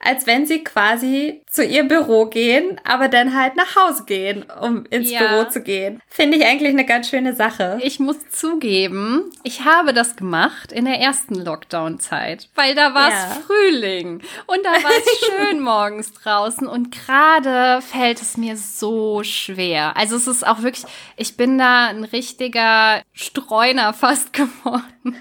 als 0.00 0.26
wenn 0.26 0.46
sie 0.46 0.64
quasi 0.64 1.42
zu 1.50 1.64
ihr 1.64 1.84
Büro 1.84 2.26
gehen, 2.26 2.80
aber 2.84 3.08
dann 3.08 3.34
halt 3.34 3.56
nach 3.56 3.76
Hause 3.76 4.04
gehen, 4.04 4.44
um 4.60 4.84
ins 4.86 5.10
ja. 5.10 5.20
Büro 5.20 5.44
zu 5.48 5.62
gehen. 5.62 6.00
Finde 6.08 6.36
ich 6.36 6.44
eigentlich 6.44 6.72
eine 6.72 6.84
ganz 6.84 7.08
schöne 7.08 7.34
Sache. 7.34 7.78
Ich 7.82 7.98
muss 8.00 8.28
zugeben, 8.28 9.30
ich 9.44 9.64
habe 9.64 9.92
das 9.92 10.16
gemacht 10.16 10.72
in 10.72 10.84
der 10.84 11.00
ersten 11.00 11.34
Lockdown-Zeit, 11.34 12.48
weil 12.54 12.74
da 12.74 12.94
war 12.94 13.08
es 13.08 13.14
ja. 13.14 13.42
Frühling 13.46 14.20
und 14.46 14.64
da 14.64 14.70
war 14.70 14.90
es 14.90 15.26
schön 15.48 15.60
morgens 15.60 16.12
draußen 16.12 16.66
und 16.66 16.92
gerade 16.92 17.80
fällt 17.82 18.20
es 18.20 18.36
mir 18.36 18.56
so 18.56 19.22
schwer. 19.22 19.96
Also 19.96 20.16
es 20.16 20.26
ist 20.26 20.46
auch 20.46 20.62
wirklich, 20.62 20.84
ich 21.16 21.36
bin 21.36 21.58
da 21.58 21.86
ein 21.86 22.04
richtiger 22.04 23.02
Streuner 23.12 23.94
fast 23.94 24.32
geworden, 24.32 25.16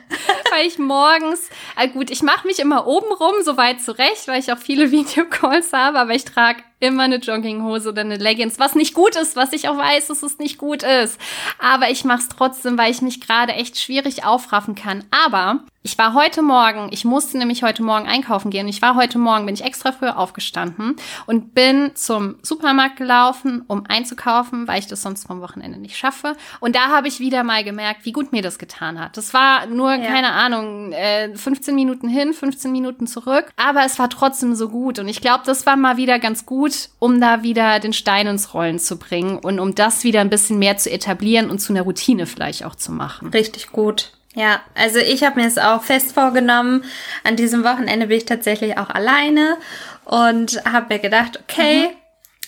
weil 0.52 0.68
ich 0.68 0.78
morgens, 0.78 1.50
äh 1.78 1.88
gut, 1.88 2.12
ich 2.12 2.22
mache 2.22 2.46
mich 2.48 2.60
immer 2.60 2.86
obenrum 2.86 3.36
so 3.44 3.58
weit 3.58 3.82
zurecht, 3.82 4.28
weil 4.28 4.40
ich 4.40 4.52
auch 4.52 4.58
viele 4.58 4.92
Videocalls 4.92 5.72
habe, 5.74 6.00
aber 6.00 6.14
ich 6.18 6.26
trage 6.26 6.64
immer 6.80 7.04
eine 7.04 7.18
Jogginghose 7.18 7.90
oder 7.90 8.02
eine 8.02 8.18
Leggings, 8.18 8.60
was 8.60 8.76
nicht 8.76 8.94
gut 8.94 9.16
ist, 9.16 9.36
was 9.36 9.54
ich 9.54 9.68
auch 9.68 9.78
weiß, 9.78 10.08
dass 10.08 10.24
es 10.24 10.38
nicht 10.38 10.58
gut 10.58 10.84
ist. 10.84 11.20
Aber 11.60 11.90
ich 11.90 12.04
mache 12.04 12.20
es 12.20 12.30
trotzdem, 12.30 12.78
weil 12.78 12.92
ich 12.92 13.02
mich 13.02 13.22
gerade 13.22 13.54
echt 13.54 13.80
schwierig 13.80 14.26
aufraffen 14.26 14.76
kann. 14.76 15.04
Aber 15.12 15.62
ich 15.88 15.98
war 15.98 16.14
heute 16.14 16.42
Morgen, 16.42 16.90
ich 16.92 17.06
musste 17.06 17.38
nämlich 17.38 17.64
heute 17.64 17.82
Morgen 17.82 18.10
einkaufen 18.10 18.52
gehen. 18.52 18.68
Ich 18.68 18.82
war 18.82 18.96
heute 18.96 19.18
Morgen, 19.18 19.46
bin 19.46 19.56
ich 19.56 19.64
extra 19.64 19.94
früher 19.94 20.18
aufgestanden 20.18 20.98
und 21.28 21.56
bin 21.56 21.92
zum 21.96 22.36
Supermarkt 22.42 22.98
gelaufen, 22.98 23.64
um 23.68 23.86
einzukaufen, 23.88 24.68
weil 24.68 24.80
ich 24.80 24.88
das 24.88 25.02
sonst 25.02 25.28
vom 25.28 25.40
Wochenende 25.40 25.80
nicht 25.80 25.96
schaffe. 25.96 26.36
Und 26.60 26.76
da 26.76 26.90
habe 26.90 27.08
ich 27.08 27.22
wieder 27.22 27.46
mal 27.46 27.64
gemerkt, 27.64 28.04
wie 28.04 28.12
gut 28.12 28.34
mir 28.34 28.42
das 28.42 28.60
getan 28.60 29.00
hat. 29.00 29.16
Das 29.16 29.34
war 29.34 29.66
nur, 29.68 29.94
ja. 29.94 30.06
keine 30.06 30.32
Ahnung, 30.34 30.92
15 30.92 31.72
äh, 31.72 31.76
Minuten 31.76 32.10
hin, 32.10 32.34
15 32.34 32.70
Minuten 32.70 33.08
zurück. 33.08 33.54
Aber 33.56 33.86
es 33.86 33.98
war 33.98 34.10
trotzdem 34.10 34.56
so 34.56 34.68
gut. 34.68 35.00
Und 35.00 35.08
ich 35.08 35.22
glaube, 35.22 35.44
das 35.46 35.66
war 35.66 35.78
mal 35.78 35.96
wieder 35.96 36.20
ganz 36.20 36.46
gut, 36.46 36.67
um 37.00 37.20
da 37.22 37.44
wieder 37.44 37.80
den 37.80 37.94
Stein 37.94 38.28
ins 38.28 38.54
Rollen 38.54 38.80
zu 38.80 38.98
bringen 38.98 39.38
und 39.38 39.60
um 39.60 39.76
das 39.76 40.04
wieder 40.04 40.22
ein 40.22 40.30
bisschen 40.30 40.60
mehr 40.60 40.78
zu 40.78 40.92
etablieren 40.92 41.50
und 41.50 41.60
zu 41.60 41.74
einer 41.74 41.84
Routine 41.84 42.26
vielleicht 42.26 42.66
auch 42.66 42.76
zu 42.76 42.92
machen. 42.92 43.30
Richtig 43.30 43.72
gut. 43.72 44.12
Ja, 44.36 44.62
also 44.76 45.00
ich 45.00 45.24
habe 45.24 45.40
mir 45.42 45.48
es 45.48 45.58
auch 45.58 45.82
fest 45.82 46.14
vorgenommen. 46.14 46.84
An 47.24 47.36
diesem 47.36 47.64
Wochenende 47.64 48.08
bin 48.08 48.18
ich 48.18 48.26
tatsächlich 48.26 48.78
auch 48.78 48.90
alleine 48.90 49.58
und 50.06 50.64
habe 50.64 50.94
mir 50.94 51.00
gedacht, 51.00 51.40
okay, 51.42 51.88
mhm. 51.88 51.96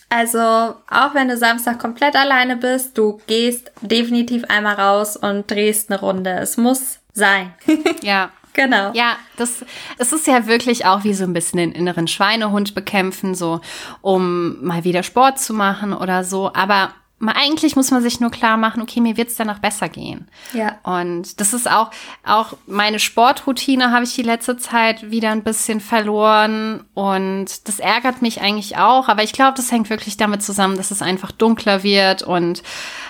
also 0.09 0.39
auch 0.39 1.15
wenn 1.15 1.29
du 1.29 1.35
Samstag 1.35 1.79
komplett 1.79 2.15
alleine 2.15 2.57
bist, 2.57 2.95
du 2.97 3.19
gehst 3.25 3.71
definitiv 3.81 4.43
einmal 4.49 4.75
raus 4.75 5.17
und 5.17 5.49
drehst 5.49 5.89
eine 5.89 5.99
Runde. 5.99 6.31
Es 6.39 6.57
muss 6.57 6.99
sein. 7.13 7.53
ja. 8.01 8.31
Genau. 8.53 8.91
Ja, 8.93 9.17
das, 9.37 9.63
es 9.97 10.11
ist 10.11 10.27
ja 10.27 10.47
wirklich 10.47 10.85
auch 10.85 11.03
wie 11.03 11.13
so 11.13 11.23
ein 11.23 11.33
bisschen 11.33 11.57
den 11.57 11.71
inneren 11.71 12.07
Schweinehund 12.07 12.75
bekämpfen, 12.75 13.35
so, 13.35 13.61
um 14.01 14.63
mal 14.63 14.83
wieder 14.83 15.03
Sport 15.03 15.39
zu 15.39 15.53
machen 15.53 15.93
oder 15.93 16.23
so. 16.23 16.51
Aber 16.53 16.93
eigentlich 17.27 17.75
muss 17.75 17.91
man 17.91 18.01
sich 18.01 18.19
nur 18.19 18.31
klar 18.31 18.57
machen, 18.57 18.81
okay, 18.81 19.01
mir 19.01 19.17
wird's 19.17 19.35
danach 19.35 19.59
besser 19.59 19.89
gehen. 19.89 20.27
Ja. 20.53 20.77
Und 20.83 21.39
das 21.41 21.53
ist 21.53 21.69
auch, 21.69 21.91
auch 22.25 22.53
meine 22.65 22.99
Sportroutine 22.99 23.91
habe 23.91 24.05
ich 24.05 24.15
die 24.15 24.21
letzte 24.21 24.57
Zeit 24.57 25.11
wieder 25.11 25.31
ein 25.31 25.43
bisschen 25.43 25.81
verloren 25.81 26.85
und 26.93 27.67
das 27.67 27.79
ärgert 27.79 28.21
mich 28.21 28.41
eigentlich 28.41 28.77
auch, 28.77 29.09
aber 29.09 29.23
ich 29.23 29.33
glaube, 29.33 29.53
das 29.55 29.71
hängt 29.71 29.89
wirklich 29.89 30.17
damit 30.17 30.43
zusammen, 30.43 30.77
dass 30.77 30.91
es 30.91 31.01
einfach 31.01 31.31
dunkler 31.31 31.83
wird 31.83 32.23
und 32.23 32.63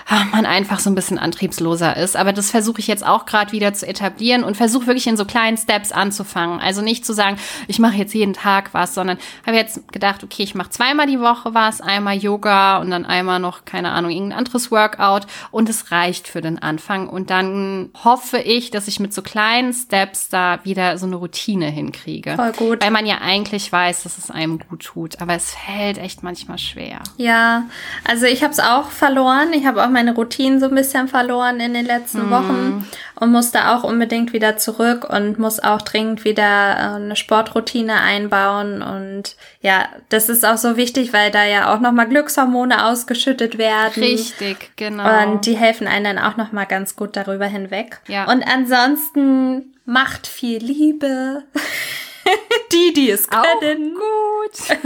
ach, 0.08 0.24
man 0.32 0.44
einfach 0.44 0.80
so 0.80 0.90
ein 0.90 0.94
bisschen 0.94 1.18
antriebsloser 1.18 1.96
ist. 1.96 2.16
Aber 2.16 2.32
das 2.32 2.50
versuche 2.50 2.80
ich 2.80 2.88
jetzt 2.88 3.06
auch 3.06 3.26
gerade 3.26 3.52
wieder 3.52 3.72
zu 3.74 3.86
etablieren 3.86 4.42
und 4.42 4.56
versuche 4.56 4.86
wirklich 4.86 5.06
in 5.06 5.16
so 5.16 5.24
kleinen 5.24 5.56
Steps 5.56 5.92
anzufangen. 5.92 6.60
Also 6.60 6.82
nicht 6.82 7.06
zu 7.06 7.12
sagen, 7.12 7.36
ich 7.68 7.78
mache 7.78 7.96
jetzt 7.96 8.14
jeden 8.14 8.34
Tag 8.34 8.74
was, 8.74 8.94
sondern 8.94 9.18
habe 9.46 9.56
jetzt 9.56 9.92
gedacht, 9.92 10.24
okay, 10.24 10.42
ich 10.42 10.54
mache 10.54 10.70
zweimal 10.70 11.06
die 11.06 11.20
Woche 11.20 11.54
was, 11.54 11.80
einmal 11.80 12.16
Yoga 12.16 12.78
und 12.78 12.90
dann 12.90 13.06
einmal 13.06 13.38
noch, 13.38 13.64
keine 13.64 13.90
Ahnung, 13.90 13.99
irgendein 14.08 14.38
anderes 14.38 14.70
Workout 14.70 15.26
und 15.50 15.68
es 15.68 15.90
reicht 15.90 16.28
für 16.28 16.40
den 16.40 16.60
Anfang. 16.60 17.08
Und 17.08 17.30
dann 17.30 17.90
hoffe 18.04 18.38
ich, 18.38 18.70
dass 18.70 18.88
ich 18.88 19.00
mit 19.00 19.12
so 19.12 19.22
kleinen 19.22 19.72
Steps 19.72 20.28
da 20.28 20.60
wieder 20.64 20.96
so 20.98 21.06
eine 21.06 21.16
Routine 21.16 21.66
hinkriege. 21.66 22.36
Voll 22.36 22.52
gut. 22.52 22.82
Weil 22.82 22.90
man 22.90 23.06
ja 23.06 23.18
eigentlich 23.20 23.70
weiß, 23.70 24.04
dass 24.04 24.18
es 24.18 24.30
einem 24.30 24.58
gut 24.58 24.84
tut, 24.84 25.20
aber 25.20 25.34
es 25.34 25.54
fällt 25.54 25.98
echt 25.98 26.22
manchmal 26.22 26.58
schwer. 26.58 27.00
Ja, 27.16 27.64
also 28.08 28.26
ich 28.26 28.42
habe 28.42 28.52
es 28.52 28.60
auch 28.60 28.90
verloren. 28.90 29.52
Ich 29.52 29.66
habe 29.66 29.84
auch 29.84 29.90
meine 29.90 30.14
Routinen 30.14 30.60
so 30.60 30.66
ein 30.66 30.74
bisschen 30.74 31.08
verloren 31.08 31.60
in 31.60 31.74
den 31.74 31.84
letzten 31.86 32.28
mm. 32.28 32.30
Wochen 32.30 32.86
und 33.20 33.30
musste 33.30 33.68
auch 33.68 33.84
unbedingt 33.84 34.32
wieder 34.32 34.56
zurück 34.56 35.06
und 35.08 35.38
muss 35.38 35.60
auch 35.60 35.82
dringend 35.82 36.24
wieder 36.24 36.42
äh, 36.42 36.96
eine 36.96 37.16
Sportroutine 37.16 38.00
einbauen 38.00 38.82
und 38.82 39.36
ja, 39.60 39.86
das 40.08 40.28
ist 40.30 40.44
auch 40.44 40.56
so 40.56 40.76
wichtig, 40.76 41.12
weil 41.12 41.30
da 41.30 41.44
ja 41.44 41.72
auch 41.72 41.80
nochmal 41.80 42.08
Glückshormone 42.08 42.86
ausgeschüttet 42.86 43.58
werden. 43.58 43.89
Richtig, 43.96 44.70
genau. 44.76 45.32
Und 45.32 45.46
die 45.46 45.56
helfen 45.56 45.86
einem 45.86 46.16
dann 46.16 46.18
auch 46.18 46.36
nochmal 46.36 46.66
ganz 46.66 46.96
gut 46.96 47.16
darüber 47.16 47.46
hinweg. 47.46 48.00
Ja. 48.08 48.30
Und 48.30 48.42
ansonsten 48.42 49.74
macht 49.84 50.26
viel 50.26 50.58
Liebe. 50.58 51.44
die, 52.72 52.92
die 52.92 53.10
es 53.10 53.28
können. 53.28 53.96
Auch 53.96 54.00
gut. 54.00 54.78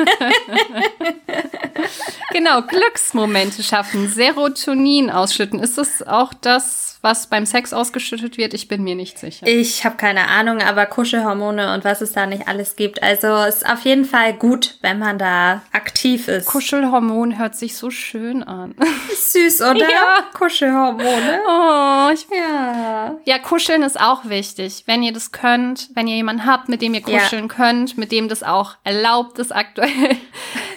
genau, 2.33 2.63
Glücksmomente 2.63 3.63
schaffen, 3.63 4.09
Serotonin 4.09 5.11
ausschütten. 5.11 5.61
Ist 5.61 5.79
das 5.79 6.03
auch 6.03 6.33
das, 6.35 6.94
was 7.05 7.29
beim 7.29 7.47
Sex 7.47 7.73
ausgeschüttet 7.73 8.39
wird? 8.39 8.55
Ich 8.55 8.67
bin 8.67 8.83
mir 8.83 8.97
nicht 8.97 9.19
sicher. 9.19 9.47
Ich 9.47 9.85
habe 9.85 9.97
keine 9.97 10.29
Ahnung, 10.29 10.61
aber 10.61 10.87
Kuschelhormone 10.87 11.75
und 11.75 11.85
was 11.85 12.01
es 12.01 12.13
da 12.13 12.27
nicht 12.27 12.49
alles 12.49 12.75
gibt. 12.75 13.03
Also 13.03 13.37
ist 13.45 13.69
auf 13.69 13.83
jeden 13.83 14.05
Fall 14.05 14.33
gut, 14.33 14.79
wenn 14.81 14.99
man 14.99 15.19
da 15.19 15.63
aktiv 15.73 16.27
ist. 16.29 16.47
Kuschelhormon 16.47 17.39
hört 17.39 17.55
sich 17.55 17.77
so 17.77 17.91
schön 17.91 18.43
an. 18.43 18.75
Süß, 19.15 19.61
oder? 19.61 19.81
Ja. 19.81 20.25
Kuschelhormone. 20.33 21.41
Oh, 21.47 22.11
ich, 22.13 22.27
ja. 22.31 23.17
Ja, 23.25 23.39
kuscheln 23.39 23.83
ist 23.83 24.01
auch 24.01 24.25
wichtig. 24.25 24.85
Wenn 24.87 25.03
ihr 25.03 25.13
das 25.13 25.31
könnt, 25.31 25.91
wenn 25.95 26.09
ihr 26.09 26.17
jemanden 26.17 26.47
habt, 26.47 26.69
mit 26.69 26.83
dem 26.83 26.95
ihr 26.95 27.03
kuscheln 27.03 27.49
ja. 27.49 27.55
könnt, 27.55 27.99
mit 27.99 28.13
dem 28.13 28.29
das 28.29 28.43
auch 28.43 28.77
erlaubt 28.83 29.39
ist 29.39 29.55
aktuell, 29.55 29.91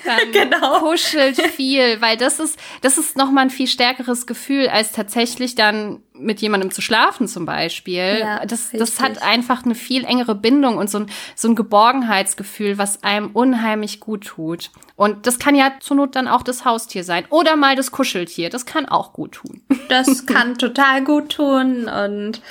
dann 0.06 0.32
genau. 0.32 0.80
kuschelt 0.80 1.42
viel, 1.42 2.02
weil 2.02 2.18
das 2.18 2.40
ist, 2.40 2.60
das 2.82 2.98
ist 2.98 3.16
nochmal 3.16 3.46
ein 3.46 3.50
viel 3.50 3.68
stärkeres 3.68 4.28
Gefühl, 4.28 4.68
als 4.68 4.92
tatsächlich 4.92 5.56
dann 5.56 6.02
mit 6.20 6.42
jemandem 6.42 6.72
zu 6.72 6.82
schlafen 6.82 7.28
zum 7.28 7.46
Beispiel. 7.46 8.20
Ja, 8.20 8.46
das, 8.46 8.70
das 8.72 9.00
hat 9.00 9.22
einfach 9.22 9.64
eine 9.66 9.76
viel 9.76 10.04
engere 10.06 10.36
Bindung 10.36 10.78
und 10.78 10.90
so 10.90 11.00
ein, 11.00 11.08
so 11.36 11.48
ein 11.48 11.56
Geborgenheitsgefühl, 11.56 12.78
was 12.78 13.04
einem 13.04 13.32
unheimlich 13.32 14.00
gut 14.00 14.26
tut. 14.26 14.72
Und 14.96 15.28
das 15.28 15.38
kann 15.38 15.54
ja 15.54 15.74
zur 15.80 15.98
Not 15.98 16.16
dann 16.16 16.28
auch 16.28 16.42
das 16.42 16.66
Haustier 16.66 17.04
sein. 17.04 17.26
Oder 17.30 17.56
mal 17.56 17.76
das 17.76 17.92
Kuscheltier. 17.92 18.50
Das 18.50 18.66
kann 18.66 18.88
auch 18.88 19.14
gut 19.14 19.34
tun. 19.34 19.62
Das 19.90 20.26
kann 20.26 20.58
total 20.58 21.02
gut 21.02 21.30
tun. 21.30 21.88
Und 21.88 22.42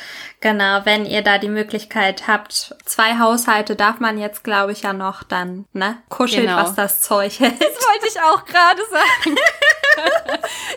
genau, 0.41 0.81
wenn 0.85 1.05
ihr 1.05 1.21
da 1.21 1.37
die 1.37 1.51
Möglichkeit 1.51 2.27
habt, 2.27 2.75
zwei 2.87 3.19
Haushalte 3.19 3.77
darf 3.77 4.01
man 4.01 4.19
jetzt, 4.19 4.43
glaube 4.43 4.73
ich, 4.73 4.83
ja 4.83 4.95
noch 4.95 5.23
dann, 5.23 5.67
ne? 5.75 5.99
Kuschelt, 6.09 6.47
genau. 6.47 6.57
was 6.57 6.75
das 6.75 7.03
Zeug 7.03 7.39
hält. 7.39 7.61
Das 7.61 7.69
wollte 7.69 8.07
ich 8.09 8.21
auch 8.23 8.43
gerade 8.47 8.81
sagen. 8.91 9.37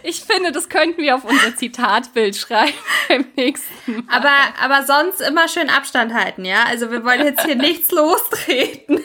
ich 0.03 0.21
finde, 0.21 0.51
das 0.51 0.69
könnten 0.69 1.01
wir 1.01 1.15
auf 1.15 1.23
unser 1.23 1.55
Zitatbild 1.55 2.35
schreiben 2.35 2.73
beim 3.07 3.25
nächsten 3.35 3.95
Mal. 3.95 4.03
Aber, 4.07 4.29
aber 4.61 4.85
sonst 4.85 5.21
immer 5.21 5.47
schön 5.47 5.69
Abstand 5.69 6.13
halten, 6.13 6.45
ja? 6.45 6.63
Also 6.67 6.91
wir 6.91 7.03
wollen 7.03 7.23
jetzt 7.23 7.45
hier 7.45 7.55
nichts 7.55 7.91
lostreten. 7.91 8.99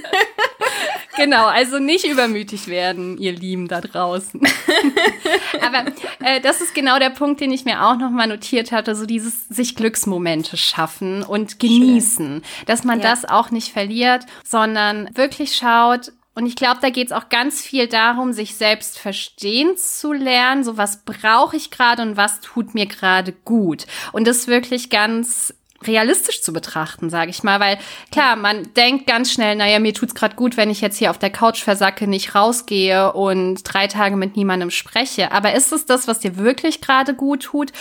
genau, 1.16 1.46
also 1.46 1.78
nicht 1.78 2.06
übermütig 2.06 2.68
werden, 2.68 3.18
ihr 3.18 3.32
Lieben 3.32 3.68
da 3.68 3.80
draußen. 3.80 4.40
aber 5.60 5.84
äh, 6.20 6.40
das 6.40 6.60
ist 6.60 6.74
genau 6.74 6.98
der 6.98 7.10
Punkt, 7.10 7.40
den 7.40 7.52
ich 7.52 7.64
mir 7.64 7.84
auch 7.84 7.96
nochmal 7.96 8.26
notiert 8.26 8.72
hatte, 8.72 8.94
so 8.94 9.06
dieses 9.06 9.48
sich 9.48 9.76
Glücksmomente 9.76 10.56
schaffen 10.56 11.22
und 11.22 11.58
genießen. 11.58 12.42
Schön. 12.42 12.66
Dass 12.66 12.84
man 12.84 13.00
ja. 13.00 13.10
das 13.10 13.24
auch 13.24 13.50
nicht 13.50 13.72
verliert, 13.72 14.24
sondern 14.44 15.10
wirklich 15.14 15.56
schaut, 15.56 16.12
und 16.34 16.46
ich 16.46 16.56
glaube, 16.56 16.80
da 16.80 16.90
geht 16.90 17.08
es 17.08 17.12
auch 17.12 17.28
ganz 17.28 17.62
viel 17.62 17.86
darum, 17.86 18.32
sich 18.32 18.56
selbst 18.56 18.98
verstehen 18.98 19.76
zu 19.76 20.12
lernen. 20.12 20.64
So, 20.64 20.76
was 20.76 21.04
brauche 21.04 21.56
ich 21.56 21.70
gerade 21.70 22.02
und 22.02 22.16
was 22.16 22.40
tut 22.40 22.74
mir 22.74 22.86
gerade 22.86 23.32
gut? 23.32 23.86
Und 24.12 24.26
das 24.26 24.48
wirklich 24.48 24.90
ganz 24.90 25.54
realistisch 25.86 26.42
zu 26.42 26.52
betrachten, 26.52 27.10
sage 27.10 27.30
ich 27.30 27.42
mal, 27.42 27.60
weil 27.60 27.78
klar, 28.10 28.36
man 28.36 28.72
denkt 28.74 29.06
ganz 29.06 29.32
schnell, 29.32 29.54
naja, 29.54 29.78
mir 29.78 29.92
tut's 29.92 30.14
gerade 30.14 30.34
gut, 30.34 30.56
wenn 30.56 30.70
ich 30.70 30.80
jetzt 30.80 30.96
hier 30.96 31.10
auf 31.10 31.18
der 31.18 31.30
Couch 31.30 31.62
versacke, 31.62 32.06
nicht 32.06 32.34
rausgehe 32.34 33.12
und 33.12 33.62
drei 33.64 33.86
Tage 33.86 34.16
mit 34.16 34.36
niemandem 34.36 34.70
spreche. 34.70 35.32
Aber 35.32 35.54
ist 35.54 35.72
es 35.72 35.86
das, 35.86 36.08
was 36.08 36.20
dir 36.20 36.36
wirklich 36.36 36.80
gerade 36.80 37.14
gut 37.14 37.44
tut? 37.44 37.72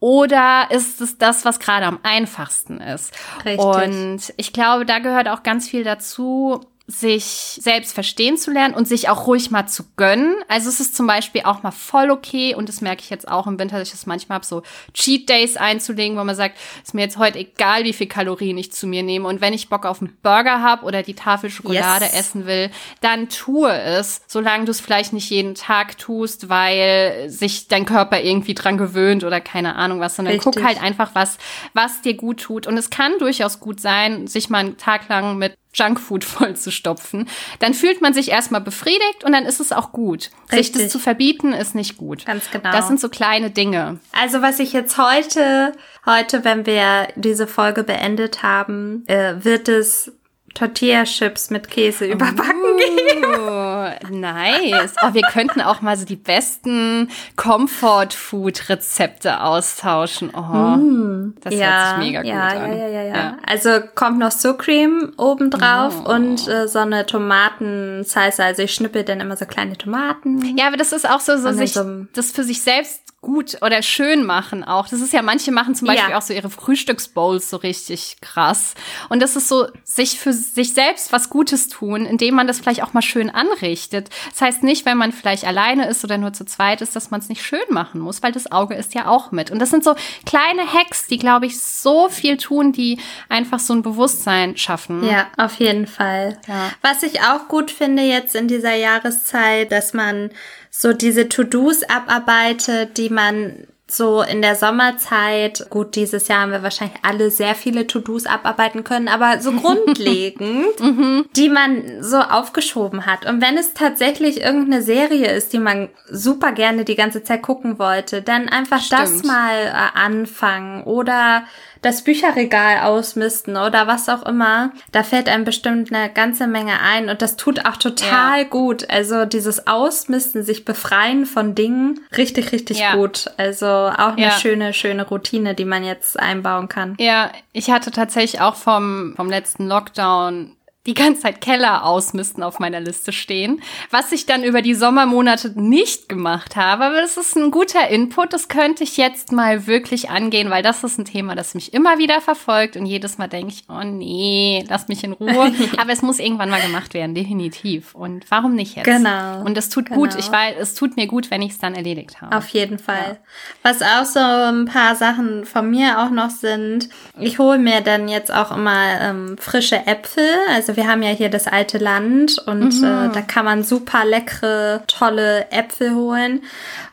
Oder 0.00 0.66
ist 0.70 1.00
es 1.00 1.18
das, 1.18 1.44
was 1.44 1.60
gerade 1.60 1.86
am 1.86 2.00
einfachsten 2.02 2.80
ist? 2.80 3.14
Richtig. 3.44 3.64
Und 3.64 4.34
ich 4.36 4.52
glaube, 4.52 4.84
da 4.84 4.98
gehört 4.98 5.28
auch 5.28 5.44
ganz 5.44 5.68
viel 5.68 5.84
dazu, 5.84 6.60
sich 6.92 7.58
selbst 7.60 7.94
verstehen 7.94 8.36
zu 8.36 8.50
lernen 8.50 8.74
und 8.74 8.86
sich 8.86 9.08
auch 9.08 9.26
ruhig 9.26 9.50
mal 9.50 9.66
zu 9.66 9.84
gönnen. 9.96 10.34
Also 10.48 10.68
es 10.68 10.78
ist 10.78 10.94
zum 10.94 11.06
Beispiel 11.06 11.42
auch 11.44 11.62
mal 11.62 11.70
voll 11.70 12.10
okay 12.10 12.54
und 12.54 12.68
das 12.68 12.80
merke 12.80 13.02
ich 13.02 13.10
jetzt 13.10 13.28
auch 13.28 13.46
im 13.46 13.58
Winter, 13.58 13.78
dass 13.78 13.88
ich 13.88 13.94
das 13.94 14.06
manchmal 14.06 14.36
habe, 14.36 14.46
so 14.46 14.62
Cheat 14.92 15.28
Days 15.28 15.56
einzulegen, 15.56 16.18
wo 16.18 16.24
man 16.24 16.36
sagt, 16.36 16.58
ist 16.84 16.94
mir 16.94 17.02
jetzt 17.02 17.16
heute 17.16 17.38
egal, 17.38 17.84
wie 17.84 17.92
viel 17.92 18.06
Kalorien 18.06 18.58
ich 18.58 18.72
zu 18.72 18.86
mir 18.86 19.02
nehme 19.02 19.26
und 19.26 19.40
wenn 19.40 19.54
ich 19.54 19.68
Bock 19.68 19.86
auf 19.86 20.00
einen 20.00 20.16
Burger 20.22 20.60
habe 20.60 20.84
oder 20.84 21.02
die 21.02 21.14
Tafel 21.14 21.50
Schokolade 21.50 22.04
yes. 22.04 22.14
essen 22.14 22.46
will, 22.46 22.70
dann 23.00 23.28
tue 23.28 23.72
es, 23.72 24.22
solange 24.26 24.66
du 24.66 24.70
es 24.70 24.80
vielleicht 24.80 25.12
nicht 25.12 25.30
jeden 25.30 25.54
Tag 25.54 25.96
tust, 25.98 26.48
weil 26.48 27.24
sich 27.28 27.68
dein 27.68 27.86
Körper 27.86 28.20
irgendwie 28.20 28.54
dran 28.54 28.76
gewöhnt 28.76 29.24
oder 29.24 29.40
keine 29.40 29.76
Ahnung 29.76 30.00
was, 30.00 30.16
sondern 30.16 30.34
Richtig. 30.34 30.54
guck 30.54 30.64
halt 30.64 30.82
einfach, 30.82 31.14
was, 31.14 31.38
was 31.72 32.02
dir 32.02 32.14
gut 32.14 32.42
tut 32.42 32.66
und 32.66 32.76
es 32.76 32.90
kann 32.90 33.12
durchaus 33.18 33.60
gut 33.60 33.80
sein, 33.80 34.26
sich 34.26 34.50
mal 34.50 34.58
einen 34.58 34.76
Tag 34.76 35.08
lang 35.08 35.38
mit 35.38 35.56
Junkfood 35.74 36.24
voll 36.24 36.56
zu 36.56 36.70
stopfen, 36.70 37.28
dann 37.58 37.74
fühlt 37.74 38.00
man 38.00 38.14
sich 38.14 38.30
erstmal 38.30 38.60
befriedigt 38.60 39.24
und 39.24 39.32
dann 39.32 39.44
ist 39.44 39.60
es 39.60 39.72
auch 39.72 39.92
gut. 39.92 40.30
Richtig. 40.50 40.66
Sich 40.66 40.72
das 40.72 40.88
zu 40.90 40.98
verbieten 40.98 41.52
ist 41.52 41.74
nicht 41.74 41.96
gut. 41.96 42.26
Ganz 42.26 42.50
genau. 42.50 42.72
Das 42.72 42.88
sind 42.88 43.00
so 43.00 43.08
kleine 43.08 43.50
Dinge. 43.50 44.00
Also 44.12 44.42
was 44.42 44.58
ich 44.58 44.72
jetzt 44.72 44.98
heute, 44.98 45.72
heute, 46.06 46.44
wenn 46.44 46.66
wir 46.66 47.08
diese 47.16 47.46
Folge 47.46 47.84
beendet 47.84 48.42
haben, 48.42 49.04
äh, 49.06 49.44
wird 49.44 49.68
es 49.68 50.12
Tortilla-Chips 50.54 51.50
mit 51.50 51.68
Käse 51.68 52.06
überbacken 52.06 52.62
oh, 52.64 52.76
geben. 52.76 54.20
Nice. 54.20 54.94
Oh, 55.02 55.14
wir 55.14 55.22
könnten 55.22 55.60
auch 55.60 55.80
mal 55.80 55.96
so 55.96 56.04
die 56.04 56.16
besten 56.16 57.08
Comfort-Food-Rezepte 57.36 59.40
austauschen. 59.40 60.30
Oh, 60.34 60.40
mm, 60.40 61.34
das 61.40 61.54
ja, 61.54 61.66
hört 61.66 62.02
sich 62.02 62.06
mega 62.06 62.22
ja, 62.22 62.48
gut 62.48 62.62
an. 62.62 62.70
Ja, 62.70 62.76
ja, 62.76 62.88
ja, 62.88 63.02
ja. 63.02 63.36
Also 63.46 63.80
kommt 63.94 64.18
noch 64.18 64.32
Sucreme 64.32 65.12
obendrauf 65.16 65.94
oh. 66.04 66.12
und 66.12 66.48
äh, 66.48 66.68
so 66.68 66.80
eine 66.80 67.06
Tomaten-Salsa. 67.06 68.44
Also 68.44 68.62
ich 68.62 68.74
schnippel 68.74 69.04
dann 69.04 69.20
immer 69.20 69.36
so 69.36 69.46
kleine 69.46 69.78
Tomaten. 69.78 70.56
Ja, 70.56 70.66
aber 70.66 70.76
das 70.76 70.92
ist 70.92 71.08
auch 71.08 71.20
so, 71.20 71.36
so 71.36 71.52
sich, 71.52 71.72
so 71.72 72.06
das 72.12 72.32
für 72.32 72.42
sich 72.44 72.62
selbst 72.62 73.11
gut 73.22 73.58
oder 73.62 73.82
schön 73.82 74.26
machen 74.26 74.64
auch. 74.64 74.88
Das 74.88 75.00
ist 75.00 75.12
ja, 75.12 75.22
manche 75.22 75.52
machen 75.52 75.76
zum 75.76 75.86
Beispiel 75.86 76.10
ja. 76.10 76.18
auch 76.18 76.22
so 76.22 76.34
ihre 76.34 76.50
Frühstücksbowls 76.50 77.48
so 77.48 77.56
richtig 77.56 78.16
krass. 78.20 78.74
Und 79.08 79.22
das 79.22 79.36
ist 79.36 79.46
so, 79.46 79.68
sich 79.84 80.18
für 80.18 80.32
sich 80.32 80.74
selbst 80.74 81.12
was 81.12 81.30
Gutes 81.30 81.68
tun, 81.68 82.04
indem 82.04 82.34
man 82.34 82.48
das 82.48 82.58
vielleicht 82.58 82.82
auch 82.82 82.94
mal 82.94 83.00
schön 83.00 83.30
anrichtet. 83.30 84.10
Das 84.30 84.40
heißt 84.40 84.62
nicht, 84.64 84.84
wenn 84.86 84.98
man 84.98 85.12
vielleicht 85.12 85.44
alleine 85.44 85.88
ist 85.88 86.02
oder 86.02 86.18
nur 86.18 86.32
zu 86.32 86.44
zweit 86.44 86.80
ist, 86.80 86.96
dass 86.96 87.12
man 87.12 87.20
es 87.20 87.28
nicht 87.28 87.44
schön 87.44 87.60
machen 87.70 88.00
muss, 88.00 88.24
weil 88.24 88.32
das 88.32 88.50
Auge 88.50 88.74
ist 88.74 88.92
ja 88.92 89.06
auch 89.06 89.30
mit. 89.30 89.52
Und 89.52 89.60
das 89.60 89.70
sind 89.70 89.84
so 89.84 89.94
kleine 90.26 90.62
Hacks, 90.62 91.06
die, 91.06 91.18
glaube 91.18 91.46
ich, 91.46 91.60
so 91.60 92.08
viel 92.08 92.36
tun, 92.36 92.72
die 92.72 92.98
einfach 93.28 93.60
so 93.60 93.72
ein 93.72 93.82
Bewusstsein 93.82 94.56
schaffen. 94.56 95.06
Ja, 95.08 95.28
auf 95.36 95.54
jeden 95.60 95.86
Fall. 95.86 96.40
Ja. 96.48 96.72
Was 96.82 97.04
ich 97.04 97.20
auch 97.20 97.46
gut 97.46 97.70
finde 97.70 98.02
jetzt 98.02 98.34
in 98.34 98.48
dieser 98.48 98.74
Jahreszeit, 98.74 99.70
dass 99.70 99.94
man 99.94 100.30
so 100.74 100.94
diese 100.94 101.28
To-Dos 101.28 101.82
abarbeitet, 101.82 102.96
die 102.96 103.10
man 103.12 103.66
so 103.86 104.22
in 104.22 104.40
der 104.40 104.56
Sommerzeit, 104.56 105.66
gut, 105.68 105.96
dieses 105.96 106.28
Jahr 106.28 106.40
haben 106.40 106.52
wir 106.52 106.62
wahrscheinlich 106.62 106.98
alle 107.02 107.30
sehr 107.30 107.54
viele 107.54 107.86
To-Dos 107.86 108.26
abarbeiten 108.26 108.84
können, 108.84 109.08
aber 109.08 109.40
so 109.40 109.52
grundlegend, 109.60 110.80
mhm. 110.80 111.26
die 111.36 111.48
man 111.48 112.02
so 112.02 112.18
aufgeschoben 112.18 113.06
hat. 113.06 113.26
Und 113.26 113.42
wenn 113.42 113.58
es 113.58 113.74
tatsächlich 113.74 114.40
irgendeine 114.40 114.82
Serie 114.82 115.32
ist, 115.32 115.52
die 115.52 115.58
man 115.58 115.90
super 116.08 116.52
gerne 116.52 116.84
die 116.84 116.96
ganze 116.96 117.22
Zeit 117.22 117.42
gucken 117.42 117.78
wollte, 117.78 118.22
dann 118.22 118.48
einfach 118.48 118.80
Stimmt. 118.80 119.02
das 119.02 119.22
mal 119.24 119.66
äh, 119.66 119.98
anfangen 119.98 120.84
oder 120.84 121.44
das 121.82 122.02
Bücherregal 122.02 122.84
ausmisten 122.84 123.56
oder 123.56 123.86
was 123.86 124.08
auch 124.08 124.24
immer, 124.24 124.72
da 124.92 125.02
fällt 125.02 125.28
einem 125.28 125.44
bestimmt 125.44 125.92
eine 125.92 126.10
ganze 126.10 126.46
Menge 126.46 126.80
ein 126.80 127.08
und 127.08 127.20
das 127.20 127.36
tut 127.36 127.66
auch 127.66 127.76
total 127.76 128.38
ja. 128.38 128.44
gut. 128.44 128.88
Also 128.88 129.24
dieses 129.24 129.66
Ausmisten, 129.66 130.42
sich 130.44 130.64
befreien 130.64 131.26
von 131.26 131.54
Dingen, 131.54 132.00
richtig, 132.16 132.52
richtig 132.52 132.78
ja. 132.78 132.94
gut. 132.94 133.30
Also 133.36 133.66
auch 133.66 134.16
eine 134.16 134.22
ja. 134.22 134.30
schöne, 134.30 134.72
schöne 134.72 135.06
Routine, 135.06 135.54
die 135.54 135.64
man 135.64 135.84
jetzt 135.84 136.18
einbauen 136.18 136.68
kann. 136.68 136.96
Ja, 136.98 137.30
ich 137.52 137.70
hatte 137.70 137.90
tatsächlich 137.90 138.40
auch 138.40 138.54
vom, 138.54 139.14
vom 139.16 139.28
letzten 139.28 139.66
Lockdown 139.66 140.52
die 140.86 140.94
ganze 140.94 141.22
Zeit 141.22 141.40
Keller 141.40 141.84
ausmisten 141.84 142.42
auf 142.42 142.58
meiner 142.58 142.80
Liste 142.80 143.12
stehen, 143.12 143.62
was 143.90 144.10
ich 144.10 144.26
dann 144.26 144.42
über 144.42 144.62
die 144.62 144.74
Sommermonate 144.74 145.52
nicht 145.60 146.08
gemacht 146.08 146.56
habe. 146.56 146.84
Aber 146.86 147.00
das 147.00 147.16
ist 147.16 147.36
ein 147.36 147.52
guter 147.52 147.88
Input. 147.88 148.32
Das 148.32 148.48
könnte 148.48 148.82
ich 148.82 148.96
jetzt 148.96 149.30
mal 149.30 149.68
wirklich 149.68 150.10
angehen, 150.10 150.50
weil 150.50 150.64
das 150.64 150.82
ist 150.82 150.98
ein 150.98 151.04
Thema, 151.04 151.36
das 151.36 151.54
mich 151.54 151.72
immer 151.72 151.98
wieder 151.98 152.20
verfolgt 152.20 152.76
und 152.76 152.86
jedes 152.86 153.16
Mal 153.16 153.28
denke 153.28 153.52
ich, 153.52 153.64
oh 153.68 153.84
nee, 153.84 154.64
lass 154.68 154.88
mich 154.88 155.04
in 155.04 155.12
Ruhe. 155.12 155.52
Aber 155.78 155.92
es 155.92 156.02
muss 156.02 156.18
irgendwann 156.18 156.50
mal 156.50 156.60
gemacht 156.60 156.94
werden, 156.94 157.14
definitiv. 157.14 157.94
Und 157.94 158.28
warum 158.28 158.56
nicht 158.56 158.74
jetzt? 158.74 158.86
Genau. 158.86 159.40
Und 159.44 159.56
es 159.56 159.68
tut 159.68 159.86
genau. 159.86 160.00
gut. 160.00 160.16
Ich 160.18 160.32
weiß, 160.32 160.56
es 160.58 160.74
tut 160.74 160.96
mir 160.96 161.06
gut, 161.06 161.30
wenn 161.30 161.42
ich 161.42 161.52
es 161.52 161.58
dann 161.58 161.76
erledigt 161.76 162.20
habe. 162.20 162.36
Auf 162.36 162.48
jeden 162.48 162.80
Fall. 162.80 163.20
Ja. 163.62 163.70
Was 163.70 163.82
auch 163.82 164.04
so 164.04 164.18
ein 164.18 164.64
paar 164.64 164.96
Sachen 164.96 165.44
von 165.44 165.70
mir 165.70 166.00
auch 166.00 166.10
noch 166.10 166.30
sind. 166.30 166.88
Ich 167.20 167.38
hole 167.38 167.58
mir 167.58 167.82
dann 167.82 168.08
jetzt 168.08 168.34
auch 168.34 168.50
immer 168.50 169.00
ähm, 169.00 169.36
frische 169.38 169.86
Äpfel. 169.86 170.28
Also 170.50 170.71
wir 170.76 170.88
haben 170.88 171.02
ja 171.02 171.10
hier 171.10 171.28
das 171.28 171.46
alte 171.46 171.78
Land 171.78 172.38
und 172.46 172.80
mhm. 172.80 172.84
äh, 172.84 173.08
da 173.12 173.22
kann 173.22 173.44
man 173.44 173.62
super 173.62 174.04
leckere, 174.04 174.82
tolle 174.86 175.50
Äpfel 175.50 175.94
holen 175.94 176.42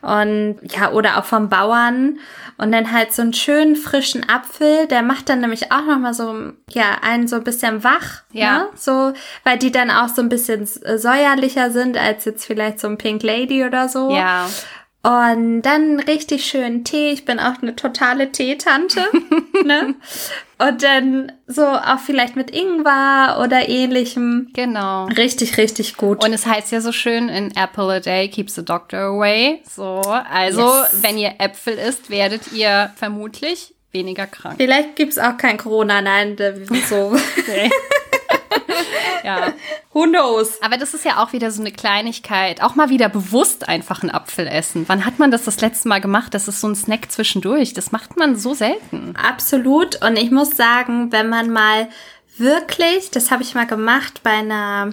und 0.02 0.58
ja, 0.62 0.90
oder 0.92 1.18
auch 1.18 1.24
vom 1.24 1.48
Bauern 1.48 2.18
und 2.58 2.72
dann 2.72 2.92
halt 2.92 3.14
so 3.14 3.22
einen 3.22 3.32
schönen 3.32 3.74
frischen 3.74 4.28
Apfel, 4.28 4.86
der 4.86 5.02
macht 5.02 5.28
dann 5.28 5.40
nämlich 5.40 5.72
auch 5.72 5.84
nochmal 5.84 6.12
so, 6.12 6.52
ja, 6.68 6.98
einen 7.02 7.26
so 7.26 7.36
ein 7.36 7.44
bisschen 7.44 7.84
wach, 7.84 8.22
ja, 8.32 8.58
ne? 8.58 8.68
so, 8.76 9.12
weil 9.44 9.58
die 9.58 9.72
dann 9.72 9.90
auch 9.90 10.08
so 10.08 10.20
ein 10.20 10.28
bisschen 10.28 10.66
säuerlicher 10.66 11.70
sind 11.70 11.96
als 11.96 12.26
jetzt 12.26 12.44
vielleicht 12.44 12.78
so 12.78 12.88
ein 12.88 12.98
Pink 12.98 13.22
Lady 13.22 13.64
oder 13.64 13.88
so. 13.88 14.10
Ja. 14.10 14.46
Und 15.02 15.62
dann 15.62 15.98
richtig 16.00 16.44
schön 16.44 16.84
Tee. 16.84 17.10
Ich 17.10 17.24
bin 17.24 17.40
auch 17.40 17.62
eine 17.62 17.74
totale 17.74 18.32
Teetante. 18.32 19.02
ne? 19.64 19.94
Und 20.58 20.82
dann 20.82 21.32
so 21.46 21.64
auch 21.64 22.00
vielleicht 22.04 22.36
mit 22.36 22.50
Ingwer 22.50 23.40
oder 23.42 23.66
ähnlichem. 23.70 24.50
Genau. 24.52 25.06
Richtig, 25.06 25.56
richtig 25.56 25.96
gut. 25.96 26.22
Und 26.22 26.34
es 26.34 26.44
heißt 26.44 26.70
ja 26.72 26.82
so 26.82 26.92
schön, 26.92 27.30
in 27.30 27.56
Apple 27.56 27.94
a 27.94 28.00
day 28.00 28.28
keeps 28.28 28.56
the 28.56 28.64
doctor 28.64 29.00
away. 29.00 29.62
So, 29.66 30.02
also 30.02 30.60
yes. 30.60 31.02
wenn 31.02 31.16
ihr 31.16 31.32
Äpfel 31.38 31.78
isst, 31.78 32.10
werdet 32.10 32.52
ihr 32.52 32.92
vermutlich 32.96 33.74
weniger 33.92 34.26
krank. 34.26 34.56
Vielleicht 34.58 34.96
gibt's 34.96 35.18
auch 35.18 35.38
kein 35.38 35.56
Corona, 35.56 36.02
nein, 36.02 36.36
so. 36.88 37.16
nee. 37.48 37.70
ja. 39.24 39.52
Who 39.92 40.04
knows? 40.04 40.60
Aber 40.62 40.76
das 40.76 40.94
ist 40.94 41.04
ja 41.04 41.22
auch 41.22 41.32
wieder 41.32 41.50
so 41.50 41.60
eine 41.60 41.72
Kleinigkeit. 41.72 42.62
Auch 42.62 42.74
mal 42.74 42.90
wieder 42.90 43.08
bewusst 43.08 43.68
einfach 43.68 44.02
einen 44.02 44.10
Apfel 44.10 44.46
essen. 44.46 44.84
Wann 44.88 45.04
hat 45.04 45.18
man 45.18 45.30
das 45.30 45.44
das 45.44 45.60
letzte 45.60 45.88
Mal 45.88 46.00
gemacht? 46.00 46.34
Das 46.34 46.48
ist 46.48 46.60
so 46.60 46.68
ein 46.68 46.76
Snack 46.76 47.10
zwischendurch. 47.10 47.74
Das 47.74 47.92
macht 47.92 48.16
man 48.16 48.36
so 48.36 48.54
selten. 48.54 49.14
Absolut. 49.16 50.02
Und 50.04 50.16
ich 50.16 50.30
muss 50.30 50.56
sagen, 50.56 51.12
wenn 51.12 51.28
man 51.28 51.50
mal 51.50 51.88
wirklich, 52.36 53.10
das 53.10 53.30
habe 53.30 53.42
ich 53.42 53.54
mal 53.54 53.66
gemacht 53.66 54.22
bei 54.22 54.30
einer 54.30 54.92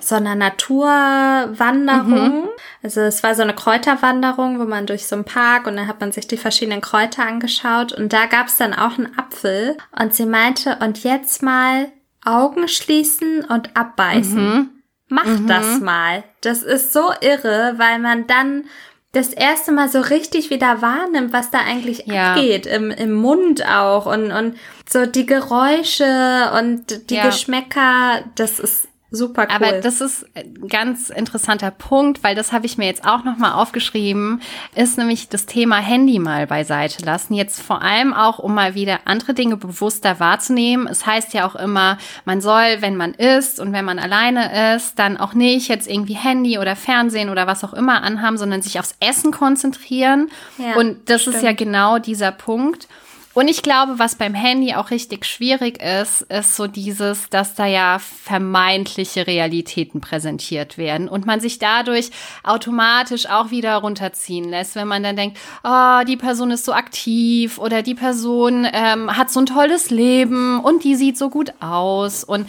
so 0.00 0.16
einer 0.16 0.34
Naturwanderung. 0.34 2.42
Mhm. 2.42 2.48
Also 2.82 3.00
es 3.00 3.22
war 3.22 3.34
so 3.34 3.42
eine 3.42 3.54
Kräuterwanderung, 3.54 4.60
wo 4.60 4.64
man 4.64 4.86
durch 4.86 5.06
so 5.06 5.16
einen 5.16 5.24
Park 5.24 5.66
und 5.66 5.76
dann 5.76 5.88
hat 5.88 6.00
man 6.00 6.12
sich 6.12 6.28
die 6.28 6.36
verschiedenen 6.36 6.80
Kräuter 6.80 7.26
angeschaut 7.26 7.92
und 7.92 8.12
da 8.12 8.26
gab 8.26 8.48
es 8.48 8.56
dann 8.56 8.74
auch 8.74 8.98
einen 8.98 9.18
Apfel 9.18 9.76
und 9.98 10.14
sie 10.14 10.26
meinte, 10.26 10.78
und 10.80 11.02
jetzt 11.02 11.42
mal 11.42 11.88
Augen 12.24 12.68
schließen 12.68 13.44
und 13.44 13.76
abbeißen. 13.76 14.42
Mhm. 14.42 14.70
Mach 15.08 15.26
mhm. 15.26 15.46
das 15.46 15.80
mal. 15.80 16.24
Das 16.40 16.62
ist 16.62 16.92
so 16.92 17.12
irre, 17.20 17.74
weil 17.76 17.98
man 17.98 18.26
dann 18.26 18.64
das 19.12 19.32
erste 19.32 19.70
Mal 19.70 19.88
so 19.88 20.00
richtig 20.00 20.50
wieder 20.50 20.82
wahrnimmt, 20.82 21.32
was 21.32 21.50
da 21.50 21.58
eigentlich 21.58 22.04
ja. 22.06 22.32
abgeht, 22.32 22.66
im, 22.66 22.90
im 22.90 23.14
Mund 23.14 23.64
auch 23.66 24.06
und, 24.06 24.32
und 24.32 24.56
so 24.88 25.06
die 25.06 25.24
Geräusche 25.24 26.50
und 26.58 27.10
die 27.10 27.14
ja. 27.14 27.26
Geschmäcker, 27.26 28.24
das 28.34 28.58
ist 28.58 28.88
Super 29.14 29.42
cool. 29.42 29.54
Aber 29.54 29.80
das 29.80 30.00
ist 30.00 30.26
ein 30.34 30.68
ganz 30.68 31.08
interessanter 31.10 31.70
Punkt, 31.70 32.24
weil 32.24 32.34
das 32.34 32.52
habe 32.52 32.66
ich 32.66 32.78
mir 32.78 32.86
jetzt 32.86 33.06
auch 33.06 33.22
nochmal 33.22 33.52
aufgeschrieben, 33.52 34.40
ist 34.74 34.98
nämlich 34.98 35.28
das 35.28 35.46
Thema 35.46 35.76
Handy 35.76 36.18
mal 36.18 36.46
beiseite 36.46 37.04
lassen. 37.04 37.34
Jetzt 37.34 37.62
vor 37.62 37.82
allem 37.82 38.12
auch, 38.12 38.38
um 38.40 38.54
mal 38.54 38.74
wieder 38.74 39.00
andere 39.04 39.34
Dinge 39.34 39.56
bewusster 39.56 40.18
wahrzunehmen. 40.18 40.88
Es 40.88 41.06
heißt 41.06 41.32
ja 41.32 41.46
auch 41.46 41.54
immer, 41.54 41.98
man 42.24 42.40
soll, 42.40 42.80
wenn 42.80 42.96
man 42.96 43.14
isst 43.14 43.60
und 43.60 43.72
wenn 43.72 43.84
man 43.84 43.98
alleine 43.98 44.74
ist, 44.74 44.98
dann 44.98 45.16
auch 45.16 45.34
nicht 45.34 45.68
jetzt 45.68 45.88
irgendwie 45.88 46.14
Handy 46.14 46.58
oder 46.58 46.74
Fernsehen 46.74 47.30
oder 47.30 47.46
was 47.46 47.62
auch 47.62 47.72
immer 47.72 48.02
anhaben, 48.02 48.36
sondern 48.36 48.62
sich 48.62 48.80
aufs 48.80 48.96
Essen 48.98 49.30
konzentrieren. 49.30 50.28
Ja, 50.58 50.74
und 50.76 51.08
das 51.08 51.22
stimmt. 51.22 51.36
ist 51.36 51.42
ja 51.42 51.52
genau 51.52 51.98
dieser 51.98 52.32
Punkt. 52.32 52.88
Und 53.34 53.48
ich 53.48 53.62
glaube, 53.62 53.98
was 53.98 54.14
beim 54.14 54.32
Handy 54.32 54.74
auch 54.74 54.92
richtig 54.92 55.26
schwierig 55.26 55.82
ist, 55.82 56.22
ist 56.22 56.54
so 56.54 56.68
dieses, 56.68 57.28
dass 57.30 57.54
da 57.54 57.66
ja 57.66 57.98
vermeintliche 57.98 59.26
Realitäten 59.26 60.00
präsentiert 60.00 60.78
werden 60.78 61.08
und 61.08 61.26
man 61.26 61.40
sich 61.40 61.58
dadurch 61.58 62.10
automatisch 62.44 63.26
auch 63.26 63.50
wieder 63.50 63.74
runterziehen 63.76 64.48
lässt, 64.48 64.76
wenn 64.76 64.86
man 64.86 65.02
dann 65.02 65.16
denkt, 65.16 65.38
oh, 65.64 66.04
die 66.06 66.16
Person 66.16 66.52
ist 66.52 66.64
so 66.64 66.72
aktiv 66.72 67.58
oder 67.58 67.82
die 67.82 67.96
Person 67.96 68.68
ähm, 68.72 69.16
hat 69.16 69.30
so 69.30 69.40
ein 69.40 69.46
tolles 69.46 69.90
Leben 69.90 70.60
und 70.60 70.84
die 70.84 70.94
sieht 70.94 71.18
so 71.18 71.28
gut 71.28 71.52
aus 71.60 72.22
und 72.22 72.48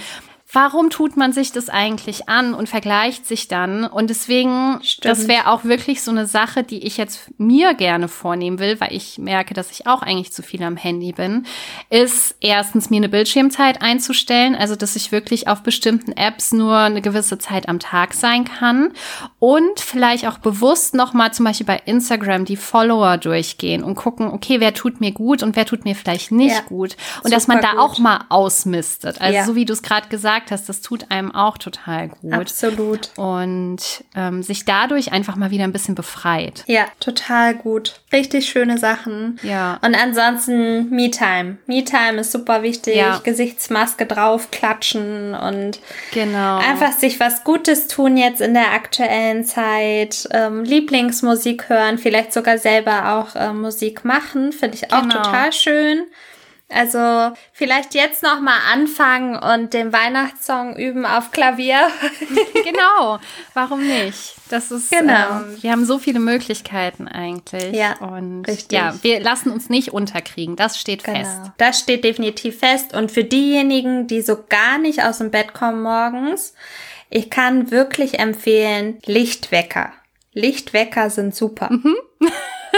warum 0.56 0.90
tut 0.90 1.18
man 1.18 1.34
sich 1.34 1.52
das 1.52 1.68
eigentlich 1.68 2.30
an 2.30 2.54
und 2.54 2.70
vergleicht 2.70 3.28
sich 3.28 3.50
dann? 3.50 3.84
Und 3.84 4.10
deswegen, 4.10 4.80
Stimmt. 4.82 5.06
das 5.06 5.28
wäre 5.28 5.48
auch 5.48 5.66
wirklich 5.66 6.02
so 6.02 6.12
eine 6.12 6.26
Sache, 6.26 6.64
die 6.64 6.86
ich 6.86 6.96
jetzt 6.96 7.30
mir 7.38 7.74
gerne 7.74 8.08
vornehmen 8.08 8.58
will, 8.60 8.80
weil 8.80 8.94
ich 8.94 9.18
merke, 9.18 9.54
dass 9.54 9.70
ich 9.70 9.86
auch 9.86 10.02
eigentlich 10.02 10.32
zu 10.32 10.42
viel 10.42 10.64
am 10.64 10.78
Handy 10.78 11.12
bin, 11.12 11.46
ist 11.90 12.38
erstens 12.40 12.90
mir 12.90 12.98
eine 12.98 13.10
Bildschirmzeit 13.10 13.82
einzustellen, 13.82 14.56
also 14.56 14.78
dass 14.78 14.96
ich 14.96 15.12
wirklich 15.12 15.50
auf 15.50 15.62
bestimmten 15.62 16.14
Apps 16.14 16.54
nur 16.54 16.78
eine 16.78 17.02
gewisse 17.02 17.38
Zeit 17.38 17.68
am 17.68 17.80
Tag 17.80 18.14
sein 18.14 18.46
kann 18.46 18.94
und 19.40 19.82
vielleicht 19.82 20.26
auch 20.26 20.38
bewusst 20.38 20.96
nochmal 20.96 21.34
zum 21.34 21.46
Beispiel 21.46 21.68
bei 21.68 21.82
Instagram 21.86 22.46
die 22.46 22.56
Follower 22.56 23.18
durchgehen 23.18 23.84
und 23.84 23.96
gucken, 23.96 24.28
okay, 24.28 24.62
wer 24.62 24.74
tut 24.74 25.02
mir 25.02 25.12
gut 25.12 25.44
und 25.44 25.58
wer 25.58 25.66
tut 25.66 25.84
mir 25.84 25.96
vielleicht 25.96 26.32
nicht 26.32 26.56
ja, 26.56 26.62
gut 26.62 26.96
und 27.24 27.34
dass 27.34 27.48
man 27.48 27.60
da 27.60 27.72
gut. 27.72 27.80
auch 27.80 28.00
mal 28.00 28.22
ausmistet. 28.30 29.20
Also 29.20 29.36
ja. 29.36 29.46
so 29.46 29.56
wie 29.56 29.66
du 29.66 29.74
es 29.74 29.82
gerade 29.82 30.08
gesagt 30.08 30.45
gesagt 30.46 30.52
hast, 30.52 30.70
das 30.70 30.82
tut 30.82 31.12
einem 31.12 31.34
auch 31.34 31.58
total 31.58 32.10
gut. 32.10 32.34
Absolut. 32.34 33.10
Und 33.18 34.04
ähm, 34.16 34.44
sich 34.44 34.66
dadurch 34.66 35.12
einfach 35.12 35.36
mal 35.36 35.52
wieder 35.52 35.64
ein 35.64 35.72
bisschen 35.72 35.96
befreit. 35.96 36.64
Ja, 36.68 36.86
total 37.00 37.56
gut. 37.56 38.00
Richtig 38.12 38.48
schöne 38.48 38.78
Sachen. 38.78 39.40
Ja. 39.44 39.80
Und 39.84 39.96
ansonsten 39.96 40.90
Me-Time. 40.90 41.58
Me-Time 41.66 42.22
ist 42.22 42.32
super 42.32 42.64
wichtig. 42.64 42.96
Ja. 42.96 43.20
Gesichtsmaske 43.24 44.06
drauf, 44.06 44.52
klatschen 44.52 45.34
und 45.34 45.80
genau. 46.14 46.58
einfach 46.58 46.94
sich 46.94 47.20
was 47.20 47.44
Gutes 47.44 47.88
tun 47.88 48.18
jetzt 48.18 48.42
in 48.42 48.54
der 48.54 48.74
aktuellen 48.74 49.46
Zeit. 49.46 50.28
Ähm, 50.32 50.64
Lieblingsmusik 50.64 51.70
hören, 51.70 51.98
vielleicht 51.98 52.34
sogar 52.34 52.58
selber 52.58 53.14
auch 53.14 53.36
äh, 53.36 53.54
Musik 53.54 54.06
machen, 54.06 54.52
finde 54.52 54.76
ich 54.76 54.94
auch 54.94 55.02
genau. 55.02 55.16
total 55.16 55.52
schön. 55.54 56.04
Also 56.68 57.32
vielleicht 57.54 57.94
jetzt 57.94 58.24
noch 58.24 58.42
mal 58.42 58.58
anfangen 58.74 59.36
und 59.36 59.74
den 59.76 59.94
Weihnachtssong 59.94 60.76
üben 60.76 61.06
auf 61.06 61.32
Klavier. 61.32 61.78
genau, 62.64 63.20
warum 63.54 63.86
nicht? 63.86 64.34
Das 64.50 64.72
ist 64.72 64.90
genau. 64.90 65.42
Ähm, 65.42 65.58
wir 65.62 65.72
haben 65.72 65.86
so 65.86 66.00
viele 66.00 66.20
Möglichkeiten 66.20 67.08
eigentlich. 67.08 67.76
Ja, 67.76 67.98
und 68.00 68.48
richtig. 68.48 68.72
ja, 68.72 68.96
wir 69.04 69.20
lassen 69.20 69.52
uns 69.52 69.70
nicht 69.70 69.94
unterkriegen. 69.94 70.56
Das 70.56 70.80
steht 70.80 71.04
genau. 71.04 71.20
fest. 71.20 71.52
Das 71.58 71.80
steht 71.80 72.04
definitiv 72.04 72.58
fest. 72.60 72.96
Und 72.96 73.12
für 73.12 73.24
diejenigen, 73.24 74.08
die 74.08 74.22
so 74.22 74.38
gar 74.50 74.80
nicht 74.80 75.04
aus 75.04 75.20
dem 75.20 75.30
Bett 75.30 75.54
kommen 75.54 75.84
morgens, 75.84 76.56
ich 77.12 77.30
kann 77.30 77.70
wirklich 77.70 78.18
empfehlen 78.18 78.98
Lichtwecker. 79.06 79.94
Lichtwecker 80.34 81.12
sind 81.12 81.36
super. 81.36 81.70
Mhm. 81.72 81.96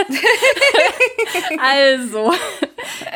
also, 1.59 2.33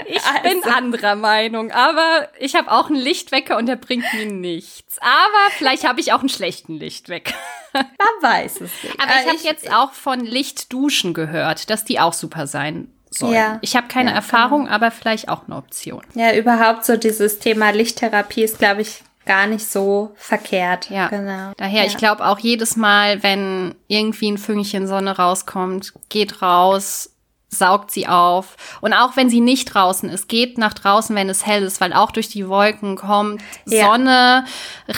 Ich 0.08 0.24
also. 0.24 0.41
bin 0.44 0.63
anderer 0.63 1.15
Meinung, 1.15 1.72
aber 1.72 2.30
ich 2.39 2.56
habe 2.56 2.72
auch 2.72 2.89
einen 2.89 3.00
Lichtwecker 3.00 3.58
und 3.58 3.65
der 3.67 3.76
bringt 3.76 4.06
mir 4.13 4.26
nichts. 4.26 4.98
Aber 5.00 5.52
vielleicht 5.52 5.88
habe 5.88 6.00
ich 6.00 6.13
auch 6.13 6.20
einen 6.20 6.30
schlechten 6.30 6.76
Lichtwecker. 6.76 7.34
Man 7.74 7.86
weiß 8.22 8.62
es 8.62 8.72
nicht. 8.84 9.00
Aber 9.00 9.12
ich 9.22 9.28
habe 9.28 9.39
jetzt 9.44 9.72
auch 9.74 9.94
von 9.94 10.20
Lichtduschen 10.22 11.13
gehört, 11.13 11.70
dass 11.70 11.86
die 11.86 12.00
auch 12.00 12.13
super 12.13 12.48
sein 12.48 12.91
sollen. 13.10 13.34
Ja. 13.34 13.60
Ich 13.62 13.76
habe 13.76 13.88
keine 13.88 14.12
ja, 14.12 14.15
Erfahrung, 14.15 14.63
genau. 14.63 14.76
aber 14.76 14.91
vielleicht 14.91 15.30
auch 15.30 15.48
eine 15.48 15.56
Option. 15.56 16.02
Ja, 16.15 16.34
überhaupt 16.36 16.86
so 16.86 16.98
dieses 16.98 17.39
Thema 17.39 17.72
Lichttherapie 17.72 18.44
ist, 18.44 18.60
glaube 18.60 18.82
ich, 18.82 19.04
gar 19.26 19.48
nicht 19.48 19.66
so 19.66 20.14
verkehrt. 20.16 20.90
Ja, 20.90 21.08
genau. 21.08 21.52
Daher, 21.58 21.82
ja. 21.82 21.88
ich 21.88 21.98
glaube 21.98 22.26
auch 22.26 22.40
jedes 22.40 22.76
Mal, 22.76 23.24
wenn 23.24 23.76
irgendwie 23.88 24.32
ein 24.32 24.38
Fünkchen 24.38 24.88
Sonne 24.88 25.18
rauskommt, 25.18 25.94
geht 26.10 26.42
raus, 26.42 27.12
saugt 27.50 27.92
sie 27.92 28.08
auf. 28.08 28.56
Und 28.80 28.94
auch 28.94 29.18
wenn 29.18 29.30
sie 29.30 29.42
nicht 29.42 29.66
draußen 29.66 30.10
ist, 30.10 30.28
geht 30.30 30.58
nach 30.58 30.74
draußen, 30.74 31.16
wenn 31.16 31.30
es 31.30 31.46
hell 31.46 31.64
ist, 31.64 31.82
weil 31.82 31.94
auch 31.94 32.12
durch 32.12 32.30
die 32.30 32.48
Wolken 32.48 32.96
kommt 32.96 33.42
ja. 33.68 33.86
Sonne 33.86 34.46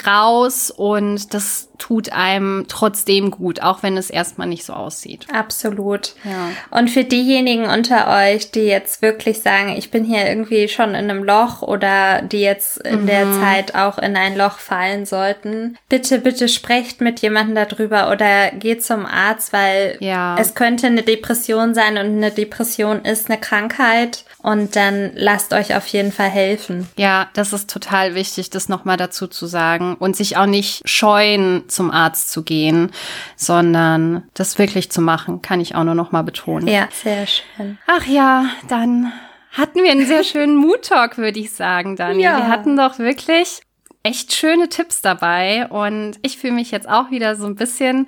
raus 0.05 0.71
und 0.71 1.33
das 1.33 1.69
tut 1.83 2.13
einem 2.13 2.63
trotzdem 2.69 3.29
gut, 3.29 3.61
auch 3.61 3.83
wenn 3.83 3.97
es 3.97 4.09
erstmal 4.09 4.47
nicht 4.47 4.63
so 4.63 4.71
aussieht. 4.71 5.27
Absolut. 5.33 6.15
Ja. 6.23 6.51
Und 6.71 6.89
für 6.89 7.03
diejenigen 7.03 7.65
unter 7.65 8.07
euch, 8.07 8.51
die 8.51 8.61
jetzt 8.61 9.01
wirklich 9.01 9.41
sagen, 9.41 9.75
ich 9.75 9.91
bin 9.91 10.05
hier 10.05 10.25
irgendwie 10.25 10.69
schon 10.69 10.91
in 10.91 11.09
einem 11.09 11.25
Loch 11.25 11.61
oder 11.61 12.21
die 12.21 12.39
jetzt 12.39 12.77
in 12.77 13.01
mhm. 13.01 13.07
der 13.07 13.31
Zeit 13.33 13.75
auch 13.75 13.97
in 13.97 14.15
ein 14.15 14.37
Loch 14.37 14.59
fallen 14.59 15.05
sollten, 15.05 15.77
bitte, 15.89 16.19
bitte 16.19 16.47
sprecht 16.47 17.01
mit 17.01 17.19
jemandem 17.19 17.67
darüber 17.67 18.09
oder 18.09 18.51
geht 18.51 18.81
zum 18.81 19.05
Arzt, 19.05 19.51
weil 19.51 19.97
ja. 19.99 20.37
es 20.39 20.55
könnte 20.55 20.87
eine 20.87 21.03
Depression 21.03 21.73
sein 21.73 21.97
und 21.97 22.05
eine 22.05 22.31
Depression 22.31 23.03
ist 23.03 23.29
eine 23.29 23.41
Krankheit 23.41 24.23
und 24.43 24.75
dann 24.75 25.11
lasst 25.15 25.53
euch 25.53 25.73
auf 25.73 25.87
jeden 25.87 26.11
Fall 26.11 26.29
helfen. 26.29 26.87
Ja, 26.97 27.29
das 27.33 27.53
ist 27.53 27.69
total 27.69 28.13
wichtig, 28.13 28.49
das 28.49 28.67
nochmal 28.67 28.97
dazu 28.97 29.25
zu 29.27 29.47
sagen 29.47 29.95
und 29.95 30.17
sich 30.17 30.35
auch 30.35 30.45
nicht 30.45 30.87
scheuen, 30.87 31.63
zum 31.69 31.89
Arzt 31.89 32.29
zu 32.29 32.43
gehen, 32.43 32.91
sondern 33.37 34.23
das 34.33 34.59
wirklich 34.59 34.91
zu 34.91 35.01
machen, 35.01 35.41
kann 35.41 35.61
ich 35.61 35.75
auch 35.75 35.85
nur 35.85 35.95
noch 35.95 36.11
mal 36.11 36.23
betonen. 36.23 36.67
Ja, 36.67 36.89
sehr 36.91 37.25
schön. 37.25 37.77
Ach 37.87 38.05
ja, 38.05 38.47
dann 38.67 39.13
hatten 39.51 39.81
wir 39.81 39.91
einen 39.91 40.05
sehr 40.05 40.25
schönen 40.25 40.55
Mood-Talk, 40.57 41.17
würde 41.17 41.39
ich 41.39 41.51
sagen, 41.51 41.95
Daniel. 41.95 42.23
Ja. 42.25 42.37
Wir 42.37 42.47
hatten 42.49 42.75
doch 42.75 42.99
wirklich 42.99 43.61
echt 44.03 44.33
schöne 44.33 44.67
Tipps 44.67 45.01
dabei 45.01 45.67
und 45.67 46.19
ich 46.21 46.37
fühle 46.37 46.53
mich 46.53 46.69
jetzt 46.69 46.89
auch 46.89 47.11
wieder 47.11 47.37
so 47.37 47.45
ein 47.45 47.55
bisschen 47.55 48.07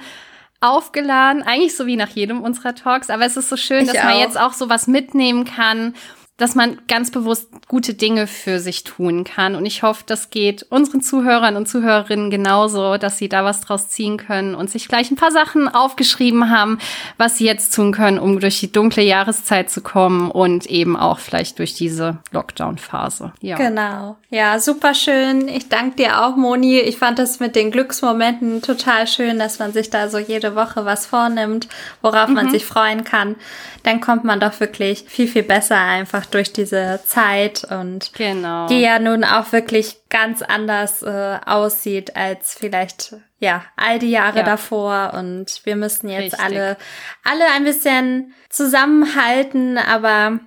aufgeladen, 0.59 1.43
eigentlich 1.43 1.77
so 1.77 1.85
wie 1.85 1.95
nach 1.95 2.09
jedem 2.09 2.41
unserer 2.41 2.75
Talks, 2.75 3.09
aber 3.09 3.25
es 3.25 3.37
ist 3.37 3.47
so 3.47 3.55
schön, 3.55 3.83
ich 3.83 3.91
dass 3.91 3.99
auch. 3.99 4.03
man 4.03 4.19
jetzt 4.19 4.37
auch 4.37 4.51
so 4.51 4.67
was 4.67 4.87
mitnehmen 4.87 5.45
kann 5.45 5.93
dass 6.37 6.53
man 6.53 6.79
ganz 6.89 7.11
bewusst 7.11 7.47
gute 7.69 7.93
Dinge 7.93 8.27
für 8.27 8.59
sich 8.59 8.83
tun 8.83 9.23
kann. 9.23 9.55
Und 9.55 9.65
ich 9.65 9.83
hoffe, 9.83 10.03
das 10.05 10.29
geht 10.29 10.63
unseren 10.69 10.99
Zuhörern 10.99 11.55
und 11.55 11.67
Zuhörerinnen 11.67 12.29
genauso, 12.29 12.97
dass 12.97 13.17
sie 13.17 13.29
da 13.29 13.45
was 13.45 13.61
draus 13.61 13.87
ziehen 13.87 14.17
können 14.17 14.53
und 14.53 14.69
sich 14.69 14.89
gleich 14.89 15.09
ein 15.09 15.15
paar 15.15 15.31
Sachen 15.31 15.69
aufgeschrieben 15.69 16.49
haben, 16.49 16.77
was 17.17 17.37
sie 17.37 17.45
jetzt 17.45 17.73
tun 17.73 17.93
können, 17.93 18.19
um 18.19 18.41
durch 18.41 18.59
die 18.59 18.71
dunkle 18.71 19.03
Jahreszeit 19.03 19.69
zu 19.69 19.79
kommen 19.79 20.29
und 20.29 20.65
eben 20.65 20.97
auch 20.97 21.19
vielleicht 21.19 21.57
durch 21.59 21.73
diese 21.73 22.17
Lockdown-Phase. 22.31 23.31
Ja. 23.39 23.55
Genau. 23.55 24.17
Ja, 24.29 24.59
super 24.59 24.93
schön. 24.93 25.47
Ich 25.47 25.69
danke 25.69 25.95
dir 25.95 26.25
auch, 26.25 26.35
Moni. 26.35 26.79
Ich 26.79 26.97
fand 26.97 27.17
das 27.17 27.39
mit 27.39 27.55
den 27.55 27.71
Glücksmomenten 27.71 28.61
total 28.61 29.07
schön, 29.07 29.39
dass 29.39 29.59
man 29.59 29.71
sich 29.71 29.89
da 29.89 30.09
so 30.09 30.17
jede 30.17 30.53
Woche 30.55 30.83
was 30.83 31.05
vornimmt, 31.05 31.69
worauf 32.01 32.27
mhm. 32.27 32.35
man 32.35 32.51
sich 32.51 32.65
freuen 32.65 33.05
kann. 33.05 33.37
Dann 33.83 34.01
kommt 34.01 34.25
man 34.25 34.39
doch 34.39 34.59
wirklich 34.59 35.05
viel, 35.07 35.27
viel 35.27 35.43
besser 35.43 35.77
einfach 35.77 36.24
einfach 36.25 36.31
durch 36.31 36.53
diese 36.53 36.99
Zeit 37.05 37.63
und 37.63 38.11
genau. 38.13 38.67
die 38.67 38.81
ja 38.81 38.99
nun 38.99 39.23
auch 39.23 39.51
wirklich 39.51 39.97
ganz 40.09 40.41
anders 40.41 41.01
äh, 41.03 41.39
aussieht 41.45 42.15
als 42.15 42.55
vielleicht 42.55 43.15
ja 43.39 43.63
all 43.75 43.99
die 43.99 44.11
Jahre 44.11 44.39
ja. 44.39 44.43
davor 44.43 45.13
und 45.15 45.61
wir 45.63 45.75
müssen 45.75 46.09
jetzt 46.09 46.33
Richtig. 46.33 46.39
alle 46.39 46.77
alle 47.23 47.45
ein 47.55 47.63
bisschen 47.63 48.33
zusammenhalten, 48.49 49.77
aber 49.77 50.39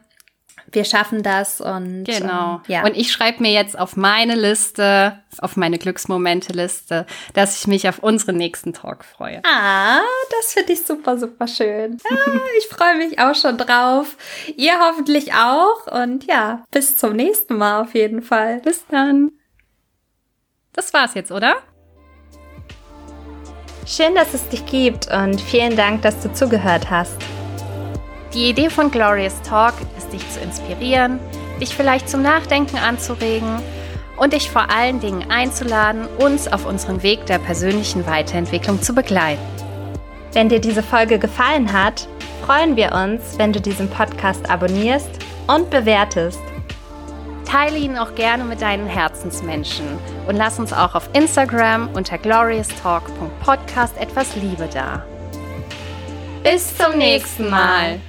wir 0.73 0.85
schaffen 0.85 1.23
das 1.23 1.61
und 1.61 2.05
genau. 2.05 2.57
Ähm, 2.57 2.61
ja. 2.67 2.85
Und 2.85 2.97
ich 2.97 3.13
schreibe 3.13 3.43
mir 3.43 3.53
jetzt 3.53 3.79
auf 3.79 3.97
meine 3.97 4.35
Liste, 4.35 5.19
auf 5.39 5.57
meine 5.57 5.79
Glücksmomente-Liste, 5.79 7.07
dass 7.35 7.59
ich 7.59 7.67
mich 7.67 7.89
auf 7.89 8.01
unseren 8.01 8.37
nächsten 8.37 8.73
Talk 8.73 9.05
freue. 9.05 9.43
Ah, 9.45 10.01
das 10.31 10.53
finde 10.53 10.73
ich 10.73 10.85
super, 10.85 11.19
super 11.19 11.47
schön. 11.47 11.99
Ah, 12.11 12.31
ich 12.59 12.67
freue 12.67 12.97
mich 12.97 13.19
auch 13.19 13.35
schon 13.35 13.57
drauf. 13.57 14.17
Ihr 14.57 14.79
hoffentlich 14.81 15.33
auch 15.33 15.87
und 15.87 16.25
ja, 16.25 16.65
bis 16.71 16.97
zum 16.97 17.15
nächsten 17.15 17.57
Mal 17.57 17.83
auf 17.83 17.95
jeden 17.95 18.23
Fall. 18.23 18.61
Bis 18.61 18.85
dann. 18.91 19.33
Das 20.73 20.93
war's 20.93 21.15
jetzt, 21.15 21.33
oder? 21.33 21.57
Schön, 23.87 24.15
dass 24.15 24.35
es 24.35 24.47
dich 24.49 24.67
gibt 24.67 25.11
und 25.11 25.41
vielen 25.41 25.75
Dank, 25.75 26.03
dass 26.03 26.21
du 26.21 26.33
zugehört 26.33 26.91
hast. 26.91 27.17
Die 28.35 28.51
Idee 28.51 28.69
von 28.69 28.91
Glorious 28.91 29.41
Talk 29.41 29.73
dich 30.09 30.29
zu 30.31 30.41
inspirieren, 30.41 31.19
dich 31.61 31.75
vielleicht 31.75 32.09
zum 32.09 32.23
Nachdenken 32.23 32.77
anzuregen 32.77 33.61
und 34.17 34.33
dich 34.33 34.51
vor 34.51 34.71
allen 34.71 35.01
Dingen 35.01 35.31
einzuladen, 35.31 36.07
uns 36.19 36.49
auf 36.49 36.67
unserem 36.67 37.03
Weg 37.03 37.27
der 37.27 37.39
persönlichen 37.39 38.07
Weiterentwicklung 38.07 38.83
zu 38.83 38.95
begleiten. 38.95 39.43
Wenn 40.33 40.49
dir 40.49 40.61
diese 40.61 40.83
Folge 40.83 41.19
gefallen 41.19 41.73
hat, 41.73 42.09
freuen 42.45 42.77
wir 42.77 42.93
uns, 42.93 43.39
wenn 43.39 43.53
du 43.53 43.61
diesen 43.61 43.89
Podcast 43.89 44.49
abonnierst 44.51 45.11
und 45.47 45.71
bewertest. 45.71 46.41
Teile 47.45 47.79
ihn 47.79 47.97
auch 47.97 48.15
gerne 48.15 48.45
mit 48.45 48.61
deinen 48.61 48.87
Herzensmenschen 48.87 49.87
und 50.27 50.37
lass 50.37 50.59
uns 50.59 50.73
auch 50.73 50.95
auf 50.95 51.09
Instagram 51.15 51.89
unter 51.95 52.19
glorioustalk.podcast 52.19 53.97
etwas 53.97 54.37
Liebe 54.37 54.69
da. 54.73 55.03
Bis 56.43 56.77
zum 56.77 56.99
nächsten 56.99 57.49
Mal. 57.49 58.01